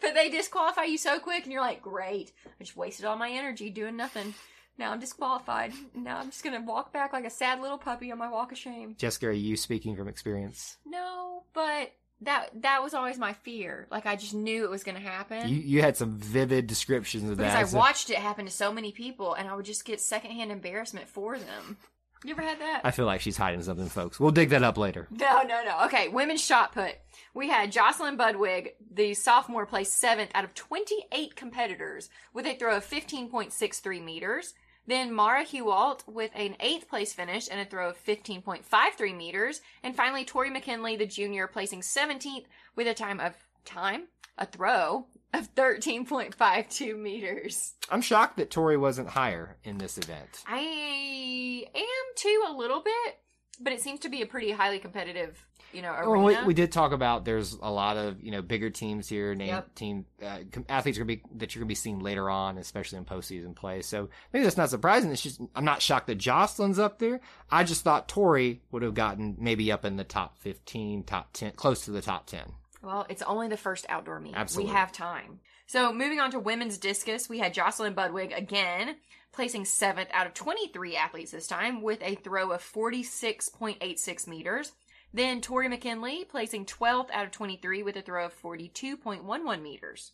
But 0.00 0.14
they 0.14 0.28
disqualify 0.30 0.84
you 0.84 0.98
so 0.98 1.20
quick, 1.20 1.44
and 1.44 1.52
you're 1.52 1.60
like, 1.62 1.80
great. 1.80 2.32
I 2.44 2.64
just 2.64 2.76
wasted 2.76 3.06
all 3.06 3.16
my 3.16 3.30
energy 3.30 3.70
doing 3.70 3.96
nothing. 3.96 4.34
Now 4.78 4.92
I'm 4.92 4.98
disqualified. 4.98 5.72
Now 5.94 6.18
I'm 6.18 6.30
just 6.30 6.42
gonna 6.42 6.62
walk 6.62 6.92
back 6.92 7.12
like 7.12 7.24
a 7.24 7.30
sad 7.30 7.60
little 7.60 7.78
puppy 7.78 8.10
on 8.10 8.18
my 8.18 8.28
walk 8.28 8.50
of 8.50 8.58
shame. 8.58 8.96
Jessica, 8.98 9.28
are 9.28 9.32
you 9.32 9.56
speaking 9.56 9.94
from 9.94 10.08
experience? 10.08 10.78
No, 10.84 11.44
but 11.52 11.92
that 12.22 12.50
that 12.62 12.82
was 12.82 12.94
always 12.94 13.18
my 13.18 13.32
fear. 13.32 13.86
Like 13.90 14.06
I 14.06 14.16
just 14.16 14.34
knew 14.34 14.64
it 14.64 14.70
was 14.70 14.82
gonna 14.82 14.98
happen. 15.00 15.48
You 15.48 15.56
you 15.56 15.82
had 15.82 15.96
some 15.96 16.16
vivid 16.18 16.66
descriptions 16.66 17.30
of 17.30 17.36
because 17.36 17.52
that. 17.52 17.58
Because 17.58 17.74
I 17.74 17.78
watched 17.78 18.10
it 18.10 18.16
happen 18.16 18.46
to 18.46 18.50
so 18.50 18.72
many 18.72 18.90
people, 18.90 19.34
and 19.34 19.48
I 19.48 19.54
would 19.54 19.66
just 19.66 19.84
get 19.84 20.00
secondhand 20.00 20.50
embarrassment 20.50 21.08
for 21.08 21.38
them. 21.38 21.76
You 22.24 22.32
ever 22.32 22.42
had 22.42 22.60
that? 22.60 22.82
I 22.84 22.90
feel 22.90 23.06
like 23.06 23.22
she's 23.22 23.38
hiding 23.38 23.62
something, 23.62 23.88
folks. 23.88 24.20
We'll 24.20 24.30
dig 24.30 24.50
that 24.50 24.62
up 24.62 24.76
later. 24.76 25.08
No, 25.10 25.42
no, 25.42 25.64
no. 25.64 25.84
Okay, 25.86 26.08
women's 26.08 26.44
shot 26.44 26.72
put. 26.72 26.96
We 27.32 27.48
had 27.48 27.72
Jocelyn 27.72 28.18
Budwig, 28.18 28.72
the 28.92 29.14
sophomore, 29.14 29.64
placed 29.64 29.98
seventh 29.98 30.30
out 30.34 30.44
of 30.44 30.54
28 30.54 31.34
competitors 31.34 32.10
with 32.34 32.46
a 32.46 32.54
throw 32.54 32.76
of 32.76 32.84
15.63 32.84 34.04
meters. 34.04 34.52
Then 34.86 35.14
Mara 35.14 35.44
Hewalt 35.44 36.06
with 36.06 36.30
an 36.34 36.56
eighth 36.60 36.88
place 36.88 37.12
finish 37.12 37.48
and 37.50 37.60
a 37.60 37.64
throw 37.64 37.88
of 37.90 38.04
15.53 38.04 39.16
meters. 39.16 39.62
And 39.82 39.96
finally, 39.96 40.24
Tori 40.24 40.50
McKinley, 40.50 40.96
the 40.96 41.06
junior, 41.06 41.46
placing 41.46 41.80
17th 41.80 42.44
with 42.76 42.86
a 42.86 42.94
time 42.94 43.20
of 43.20 43.34
time, 43.64 44.08
a 44.36 44.44
throw 44.44 45.06
of 45.32 45.54
13.52 45.54 46.98
meters. 46.98 47.74
I'm 47.90 48.02
shocked 48.02 48.36
that 48.38 48.50
Tori 48.50 48.76
wasn't 48.76 49.08
higher 49.08 49.56
in 49.64 49.78
this 49.78 49.98
event. 49.98 50.42
I 50.46 51.64
am 51.74 52.14
too 52.16 52.44
a 52.48 52.52
little 52.52 52.80
bit, 52.80 53.18
but 53.60 53.72
it 53.72 53.80
seems 53.80 54.00
to 54.00 54.08
be 54.08 54.22
a 54.22 54.26
pretty 54.26 54.50
highly 54.50 54.78
competitive, 54.78 55.44
you 55.72 55.82
know, 55.82 55.92
Well, 55.92 56.12
arena. 56.26 56.40
we, 56.42 56.46
we 56.48 56.54
did 56.54 56.72
talk 56.72 56.92
about 56.92 57.24
there's 57.24 57.52
a 57.62 57.70
lot 57.70 57.96
of 57.96 58.20
you 58.22 58.30
know 58.32 58.42
bigger 58.42 58.70
teams 58.70 59.08
here, 59.08 59.34
named 59.34 59.50
Yep. 59.50 59.74
team 59.74 60.06
uh, 60.22 60.38
athletes 60.68 60.98
are 60.98 61.02
gonna 61.04 61.16
be 61.16 61.22
that 61.36 61.54
you're 61.54 61.60
gonna 61.60 61.68
be 61.68 61.74
seeing 61.74 62.00
later 62.00 62.28
on, 62.30 62.58
especially 62.58 62.98
in 62.98 63.04
postseason 63.04 63.54
play. 63.54 63.82
So 63.82 64.08
maybe 64.32 64.42
that's 64.44 64.56
not 64.56 64.70
surprising. 64.70 65.12
It's 65.12 65.22
just 65.22 65.40
I'm 65.54 65.64
not 65.64 65.82
shocked 65.82 66.06
that 66.08 66.16
Jocelyn's 66.18 66.78
up 66.78 66.98
there. 66.98 67.20
I 67.50 67.62
just 67.64 67.84
thought 67.84 68.08
Tori 68.08 68.62
would 68.72 68.82
have 68.82 68.94
gotten 68.94 69.36
maybe 69.38 69.70
up 69.70 69.84
in 69.84 69.96
the 69.96 70.04
top 70.04 70.38
15, 70.38 71.04
top 71.04 71.32
10, 71.34 71.52
close 71.52 71.84
to 71.84 71.90
the 71.92 72.02
top 72.02 72.26
10. 72.26 72.52
Well, 72.82 73.06
it's 73.08 73.22
only 73.22 73.48
the 73.48 73.56
first 73.56 73.86
outdoor 73.88 74.20
meet. 74.20 74.34
Absolutely. 74.34 74.72
We 74.72 74.76
have 74.76 74.92
time. 74.92 75.40
So 75.66 75.92
moving 75.92 76.18
on 76.18 76.30
to 76.32 76.38
women's 76.38 76.78
discus, 76.78 77.28
we 77.28 77.38
had 77.38 77.54
Jocelyn 77.54 77.94
Budwig 77.94 78.36
again, 78.36 78.96
placing 79.32 79.66
seventh 79.66 80.08
out 80.12 80.26
of 80.26 80.34
23 80.34 80.96
athletes 80.96 81.30
this 81.32 81.46
time 81.46 81.82
with 81.82 82.02
a 82.02 82.16
throw 82.16 82.52
of 82.52 82.62
46.86 82.62 84.26
meters. 84.26 84.72
Then 85.12 85.40
Tori 85.40 85.68
McKinley 85.68 86.24
placing 86.24 86.66
12th 86.66 87.10
out 87.12 87.26
of 87.26 87.30
23 87.32 87.82
with 87.82 87.96
a 87.96 88.02
throw 88.02 88.26
of 88.26 88.42
42.11 88.42 89.62
meters. 89.62 90.12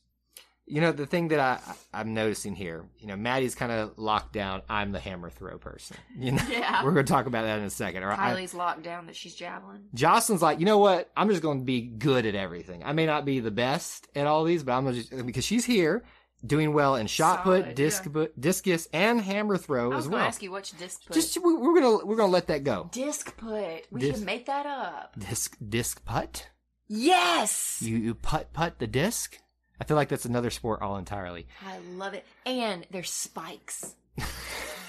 You 0.68 0.80
know 0.80 0.90
the 0.90 1.06
thing 1.06 1.28
that 1.28 1.38
I 1.38 1.60
I'm 1.94 2.12
noticing 2.12 2.56
here, 2.56 2.84
you 2.98 3.06
know, 3.06 3.14
Maddie's 3.16 3.54
kind 3.54 3.70
of 3.70 3.96
locked 3.98 4.32
down. 4.32 4.62
I'm 4.68 4.90
the 4.90 4.98
hammer 4.98 5.30
throw 5.30 5.58
person. 5.58 5.96
You 6.18 6.32
know, 6.32 6.42
Yeah. 6.50 6.82
we're 6.82 6.90
gonna 6.90 7.04
talk 7.04 7.26
about 7.26 7.42
that 7.44 7.58
in 7.60 7.64
a 7.64 7.70
second. 7.70 8.02
All 8.02 8.08
right. 8.08 8.18
Kylie's 8.36 8.52
locked 8.54 8.82
down 8.82 9.06
that 9.06 9.14
she's 9.14 9.34
javelin. 9.36 9.84
Jocelyn's 9.94 10.42
like, 10.42 10.58
you 10.58 10.66
know 10.66 10.78
what? 10.78 11.10
I'm 11.16 11.28
just 11.30 11.40
going 11.42 11.60
to 11.60 11.64
be 11.64 11.82
good 11.82 12.26
at 12.26 12.34
everything. 12.34 12.82
I 12.84 12.92
may 12.92 13.06
not 13.06 13.24
be 13.24 13.38
the 13.40 13.52
best 13.52 14.08
at 14.16 14.26
all 14.26 14.42
these, 14.44 14.64
but 14.64 14.72
I'm 14.72 14.84
gonna 14.84 14.96
just 14.96 15.24
because 15.26 15.44
she's 15.44 15.64
here 15.64 16.04
doing 16.44 16.72
well 16.74 16.96
in 16.96 17.06
shot 17.06 17.44
Solid, 17.44 17.64
put, 17.66 17.76
disc, 17.76 18.04
yeah. 18.04 18.10
bu- 18.12 18.28
discus, 18.38 18.88
and 18.92 19.20
hammer 19.20 19.56
throw 19.56 19.92
I 19.92 19.96
was 19.96 20.04
as 20.04 20.08
going 20.08 20.14
well. 20.14 20.22
to 20.24 20.28
ask 20.28 20.42
you 20.42 20.50
which 20.50 20.76
disc 20.78 21.00
put. 21.06 21.14
Just 21.14 21.36
we, 21.42 21.54
we're 21.54 21.80
gonna 21.80 22.04
we're 22.04 22.16
gonna 22.16 22.32
let 22.32 22.48
that 22.48 22.64
go. 22.64 22.88
disc 22.92 23.36
put. 23.36 23.86
We 23.92 24.00
Disc- 24.00 24.16
should 24.16 24.26
make 24.26 24.46
that 24.46 24.66
up. 24.66 25.14
Disc 25.18 25.56
disc 25.66 26.04
putt. 26.04 26.48
Yes. 26.88 27.78
You 27.82 27.96
you 27.98 28.14
putt 28.14 28.52
putt 28.52 28.78
the 28.80 28.86
disc. 28.88 29.38
I 29.80 29.84
feel 29.84 29.96
like 29.96 30.08
that's 30.08 30.24
another 30.24 30.50
sport 30.50 30.82
all 30.82 30.96
entirely. 30.96 31.46
I 31.66 31.78
love 31.96 32.14
it. 32.14 32.24
And 32.44 32.86
there's 32.90 33.10
spikes. 33.10 33.94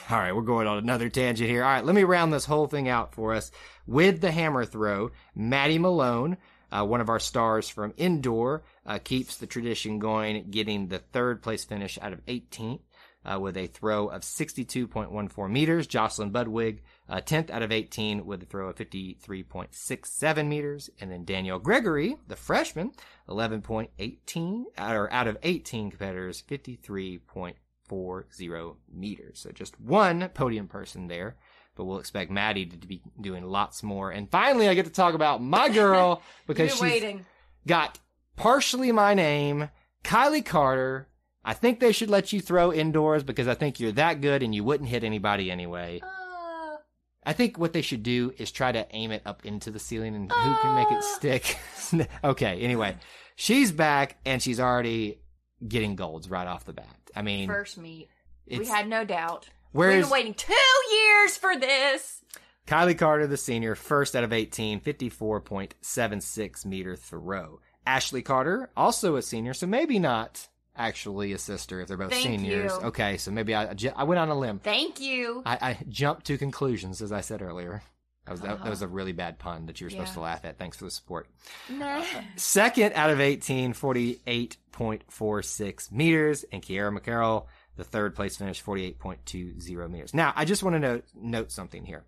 All 0.09 0.17
right, 0.17 0.33
we're 0.33 0.41
going 0.41 0.67
on 0.67 0.77
another 0.77 1.09
tangent 1.09 1.49
here. 1.49 1.65
All 1.65 1.69
right, 1.69 1.83
let 1.83 1.93
me 1.93 2.05
round 2.05 2.31
this 2.31 2.45
whole 2.45 2.67
thing 2.67 2.87
out 2.87 3.13
for 3.13 3.33
us 3.33 3.51
with 3.85 4.21
the 4.21 4.31
hammer 4.31 4.63
throw. 4.63 5.11
Maddie 5.35 5.79
Malone, 5.79 6.37
uh, 6.71 6.85
one 6.85 7.01
of 7.01 7.09
our 7.09 7.19
stars 7.19 7.67
from 7.67 7.93
indoor, 7.97 8.63
uh, 8.85 8.99
keeps 9.03 9.35
the 9.35 9.47
tradition 9.47 9.99
going, 9.99 10.49
getting 10.49 10.87
the 10.87 10.99
third 10.99 11.41
place 11.41 11.65
finish 11.65 11.99
out 12.01 12.13
of 12.13 12.25
18th. 12.25 12.79
Uh, 13.29 13.37
with 13.37 13.57
a 13.57 13.67
throw 13.67 14.07
of 14.07 14.21
62.14 14.21 15.51
meters. 15.51 15.85
Jocelyn 15.85 16.31
Budwig, 16.31 16.77
uh, 17.09 17.17
10th 17.17 17.49
out 17.49 17.61
of 17.61 17.73
18 17.73 18.25
with 18.25 18.41
a 18.41 18.45
throw 18.45 18.69
of 18.69 18.77
53.67 18.77 20.47
meters. 20.47 20.89
And 21.01 21.11
then 21.11 21.25
Daniel 21.25 21.59
Gregory, 21.59 22.15
the 22.27 22.37
freshman, 22.37 22.93
11.18, 23.27 24.63
or 24.79 25.11
out 25.11 25.27
of 25.27 25.37
18 25.43 25.89
competitors, 25.89 26.41
53.40 26.49 28.75
meters. 28.93 29.39
So 29.39 29.51
just 29.51 29.79
one 29.81 30.29
podium 30.29 30.67
person 30.67 31.07
there. 31.07 31.35
But 31.75 31.85
we'll 31.85 31.99
expect 31.99 32.31
Maddie 32.31 32.65
to 32.65 32.87
be 32.87 33.01
doing 33.19 33.43
lots 33.43 33.83
more. 33.83 34.09
And 34.09 34.31
finally, 34.31 34.67
I 34.67 34.73
get 34.73 34.85
to 34.85 34.91
talk 34.91 35.13
about 35.13 35.43
my 35.43 35.69
girl 35.69 36.23
because 36.47 36.71
she's 36.71 36.81
waiting. 36.81 37.25
got 37.67 37.99
partially 38.35 38.91
my 38.91 39.13
name, 39.13 39.69
Kylie 40.03 40.45
Carter. 40.45 41.07
I 41.47 41.53
think 41.53 41.79
they 41.79 41.93
should 41.93 42.09
let 42.09 42.33
you 42.33 42.41
throw 42.41 42.73
indoors 42.73 43.23
because 43.23 43.47
I 43.47 43.53
think 43.53 43.79
you're 43.79 43.93
that 43.93 44.19
good 44.19 44.43
and 44.43 44.53
you 44.53 44.65
wouldn't 44.65 44.89
hit 44.89 45.05
anybody 45.05 45.49
anyway. 45.49 46.01
Uh, 46.03 46.75
I 47.23 47.31
think 47.31 47.57
what 47.57 47.71
they 47.71 47.81
should 47.81 48.03
do 48.03 48.33
is 48.37 48.51
try 48.51 48.73
to 48.73 48.85
aim 48.93 49.11
it 49.11 49.21
up 49.25 49.45
into 49.45 49.71
the 49.71 49.79
ceiling 49.79 50.13
and 50.13 50.29
who 50.29 50.55
can 50.57 50.75
make 50.75 50.91
it 50.91 51.01
stick. 51.05 51.57
okay, 52.25 52.59
anyway, 52.59 52.97
she's 53.37 53.71
back 53.71 54.17
and 54.25 54.43
she's 54.43 54.59
already 54.59 55.21
getting 55.65 55.95
golds 55.95 56.29
right 56.29 56.47
off 56.47 56.65
the 56.65 56.73
bat. 56.73 56.97
I 57.15 57.21
mean, 57.21 57.47
first 57.47 57.77
meet. 57.77 58.09
We 58.45 58.65
had 58.65 58.89
no 58.89 59.05
doubt. 59.05 59.47
We've 59.71 60.01
been 60.01 60.09
waiting 60.09 60.33
two 60.33 60.53
years 60.91 61.37
for 61.37 61.57
this. 61.57 62.25
Kylie 62.67 62.97
Carter, 62.97 63.25
the 63.25 63.37
senior, 63.37 63.75
first 63.75 64.17
out 64.17 64.25
of 64.25 64.33
18, 64.33 64.81
54.76 64.81 66.65
meter 66.65 66.97
throw. 66.97 67.61
Ashley 67.85 68.21
Carter, 68.21 68.69
also 68.75 69.15
a 69.15 69.21
senior, 69.21 69.53
so 69.53 69.65
maybe 69.65 69.97
not 69.97 70.49
actually 70.77 71.33
a 71.33 71.37
sister 71.37 71.81
if 71.81 71.87
they're 71.87 71.97
both 71.97 72.11
Thank 72.11 72.23
seniors. 72.23 72.71
you. 72.71 72.87
Okay, 72.87 73.17
so 73.17 73.31
maybe 73.31 73.55
I, 73.55 73.73
I 73.95 74.03
went 74.03 74.19
on 74.19 74.29
a 74.29 74.37
limb. 74.37 74.59
Thank 74.59 74.99
you. 74.99 75.41
I, 75.45 75.57
I 75.61 75.77
jumped 75.89 76.25
to 76.27 76.37
conclusions, 76.37 77.01
as 77.01 77.11
I 77.11 77.21
said 77.21 77.41
earlier. 77.41 77.81
That 78.25 78.31
was, 78.31 78.41
that, 78.41 78.63
that 78.63 78.69
was 78.69 78.81
uh-huh. 78.81 78.91
a 78.91 78.93
really 78.93 79.13
bad 79.13 79.39
pun 79.39 79.67
that 79.67 79.79
you 79.79 79.85
were 79.85 79.89
supposed 79.89 80.09
Yeah. 80.09 80.13
to 80.15 80.19
laugh 80.19 80.43
at. 80.43 80.57
Thanks 80.57 80.77
for 80.77 80.83
the 80.85 80.91
support. 80.91 81.27
Nah. 81.69 81.99
Uh, 81.99 82.03
second 82.35 82.93
out 82.93 83.09
of 83.09 83.21
18, 83.21 83.73
48.46 83.73 85.91
meters. 85.91 86.43
And 86.51 86.61
Kiera 86.61 86.97
McCarroll, 86.97 87.45
the 87.77 87.85
third 87.85 88.15
place 88.15 88.35
finish, 88.35 88.61
48.20 88.63 89.89
meters. 89.89 90.13
Now, 90.13 90.33
I 90.35 90.43
just 90.43 90.61
want 90.61 90.75
to 90.75 90.79
note, 90.79 91.05
note 91.15 91.51
something 91.53 91.85
here. 91.85 92.03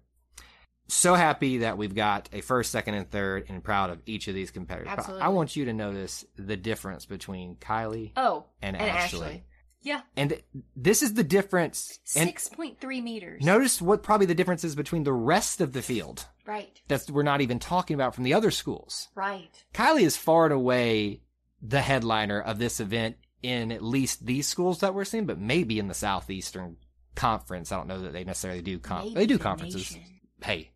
So 0.89 1.13
happy 1.13 1.60
that 1.60 1.78
we've 1.78 1.95
got 1.95 2.30
a 2.34 2.41
first, 2.41 2.71
second, 2.71 2.95
and 2.95 3.10
third, 3.10 3.45
and 3.47 3.63
proud 3.63 3.89
of 3.91 3.99
each 4.06 4.28
of 4.28 4.34
these 4.36 4.52
competitors. 4.52 4.89
Absolutely. 4.91 5.21
I 5.23 5.30
want 5.30 5.56
you 5.56 5.65
to 5.65 5.73
notice 5.73 6.25
the 6.36 6.58
difference 6.58 7.06
between 7.06 7.56
Kylie 7.56 8.12
Oh, 8.17 8.45
and, 8.62 8.75
and 8.75 8.89
Ashley. 8.89 9.19
Ashley. 9.25 9.43
Yeah, 9.82 10.02
And 10.17 10.41
this 10.75 11.02
is 11.02 11.13
the 11.13 11.23
difference. 11.23 11.99
Six 12.04 12.49
point 12.49 12.82
three 12.82 12.99
meters. 12.99 13.45
notice 13.45 13.82
what 13.82 14.04
probably 14.04 14.25
the 14.25 14.36
difference 14.36 14.65
is 14.65 14.75
between 14.75 15.04
the 15.06 15.13
rest 15.13 15.62
of 15.62 15.71
the 15.71 15.82
field. 15.82 16.25
Right, 16.45 16.82
That's 16.89 17.10
we're 17.10 17.23
not 17.23 17.39
even 17.39 17.60
talking 17.60 17.93
about 17.93 18.13
from 18.13 18.25
the 18.25 18.34
other 18.34 18.52
schools. 18.52 19.08
right. 19.15 19.63
Kylie 19.73 20.02
is 20.02 20.17
far 20.17 20.43
and 20.45 20.54
away 20.54 21.21
the 21.62 21.80
headliner 21.82 22.41
of 22.41 22.60
this 22.60 22.82
event 22.82 23.15
in 23.41 23.71
at 23.71 23.82
least 23.84 24.25
these 24.25 24.47
schools 24.49 24.80
that 24.82 24.93
we're 24.93 25.06
seeing, 25.06 25.25
but 25.25 25.39
maybe 25.39 25.80
in 25.80 25.88
the 25.88 25.93
Southeastern 25.93 26.75
Conference. 27.15 27.71
I 27.71 27.78
don't 27.78 27.88
know 27.88 28.02
that 28.02 28.12
they 28.12 28.23
necessarily 28.25 28.62
do 28.62 28.80
con- 28.80 29.13
they 29.13 29.28
do 29.28 29.38
conferences. 29.38 29.91
nation. 29.95 30.04
Hey, 30.43 30.71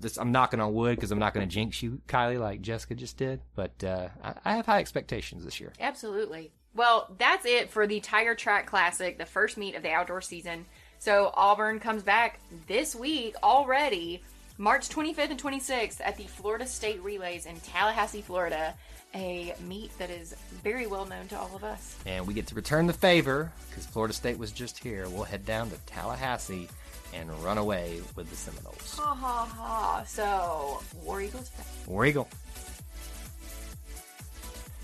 this, 0.00 0.16
I'm 0.16 0.32
knocking 0.32 0.60
on 0.60 0.74
wood 0.74 0.96
because 0.96 1.10
I'm 1.10 1.18
not 1.18 1.34
going 1.34 1.48
to 1.48 1.52
jinx 1.52 1.82
you, 1.82 2.00
Kylie, 2.08 2.40
like 2.40 2.62
Jessica 2.62 2.94
just 2.94 3.16
did. 3.16 3.40
But 3.54 3.82
uh, 3.84 4.08
I, 4.22 4.34
I 4.44 4.56
have 4.56 4.66
high 4.66 4.80
expectations 4.80 5.44
this 5.44 5.60
year. 5.60 5.72
Absolutely. 5.80 6.52
Well, 6.74 7.14
that's 7.18 7.46
it 7.46 7.70
for 7.70 7.86
the 7.86 8.00
Tiger 8.00 8.34
Track 8.34 8.66
Classic, 8.66 9.16
the 9.16 9.24
first 9.24 9.56
meet 9.56 9.74
of 9.74 9.82
the 9.82 9.90
outdoor 9.90 10.20
season. 10.20 10.66
So 10.98 11.30
Auburn 11.34 11.80
comes 11.80 12.02
back 12.02 12.40
this 12.66 12.94
week 12.94 13.34
already, 13.42 14.22
March 14.58 14.88
25th 14.88 15.30
and 15.30 15.42
26th 15.42 16.00
at 16.04 16.16
the 16.16 16.24
Florida 16.24 16.66
State 16.66 17.02
Relays 17.02 17.46
in 17.46 17.58
Tallahassee, 17.60 18.22
Florida, 18.22 18.74
a 19.14 19.54
meet 19.66 19.96
that 19.98 20.10
is 20.10 20.34
very 20.62 20.86
well 20.86 21.06
known 21.06 21.28
to 21.28 21.38
all 21.38 21.50
of 21.54 21.64
us. 21.64 21.96
And 22.06 22.26
we 22.26 22.34
get 22.34 22.46
to 22.48 22.54
return 22.54 22.86
the 22.86 22.92
favor 22.92 23.52
because 23.68 23.86
Florida 23.86 24.12
State 24.12 24.38
was 24.38 24.52
just 24.52 24.78
here. 24.78 25.08
We'll 25.08 25.24
head 25.24 25.46
down 25.46 25.70
to 25.70 25.76
Tallahassee 25.86 26.68
and 27.16 27.30
run 27.42 27.58
away 27.58 28.00
with 28.14 28.30
the 28.30 28.36
Seminoles. 28.36 28.98
Ha 28.98 29.14
ha 29.14 29.44
ha. 29.44 30.04
So, 30.06 30.82
War 31.02 31.20
Eagles. 31.20 31.50
War 31.86 32.06
Eagle. 32.06 32.28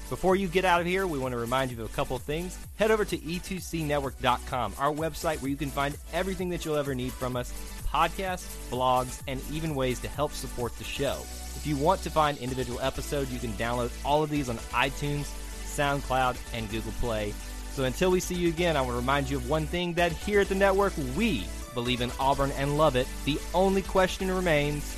Before 0.09 0.37
you 0.37 0.47
get 0.47 0.66
out 0.66 0.81
of 0.81 0.87
here, 0.87 1.07
we 1.07 1.18
want 1.18 1.33
to 1.33 1.38
remind 1.38 1.71
you 1.71 1.83
of 1.83 1.90
a 1.90 1.95
couple 1.95 2.16
of 2.16 2.23
things. 2.23 2.59
Head 2.77 2.90
over 2.90 3.05
to 3.05 3.16
e2cnetwork.com, 3.16 4.75
our 4.79 4.92
website 4.92 5.40
where 5.40 5.51
you 5.51 5.57
can 5.57 5.71
find 5.71 5.97
everything 6.12 6.51
that 6.51 6.64
you'll 6.64 6.77
ever 6.77 6.95
need 6.95 7.12
from 7.12 7.35
us 7.35 7.53
podcasts, 7.92 8.47
blogs, 8.71 9.21
and 9.29 9.40
even 9.53 9.75
ways 9.75 10.01
to 10.01 10.09
help 10.09 10.33
support 10.33 10.75
the 10.79 10.85
show. 10.85 11.18
If 11.57 11.66
you 11.66 11.77
want 11.77 12.03
to 12.03 12.11
find 12.11 12.38
individual 12.38 12.81
episodes, 12.81 13.33
you 13.33 13.38
can 13.38 13.53
download 13.53 13.90
all 14.05 14.23
of 14.23 14.31
these 14.31 14.49
on 14.49 14.57
iTunes, 14.73 15.31
SoundCloud, 15.64 16.38
and 16.55 16.71
Google 16.71 16.92
Play. 16.92 17.35
So 17.73 17.85
until 17.85 18.11
we 18.11 18.21
see 18.21 18.35
you 18.35 18.49
again, 18.49 18.77
I 18.77 18.81
want 18.81 18.92
to 18.92 18.97
remind 18.97 19.31
you 19.31 19.37
of 19.37 19.49
one 19.49 19.66
thing 19.66 19.95
that 19.95 20.12
here 20.12 20.40
at 20.40 20.49
the 20.49 20.55
network, 20.55 20.95
we 21.16 21.45
believe 21.75 22.01
in 22.01 22.11
Auburn 22.19 22.53
and 22.53 22.77
love 22.77 22.97
it. 22.97 23.07
The 23.25 23.39
only 23.55 23.83
question 23.83 24.31
remains 24.31 24.97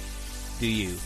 do 0.61 0.67
you? 0.67 0.97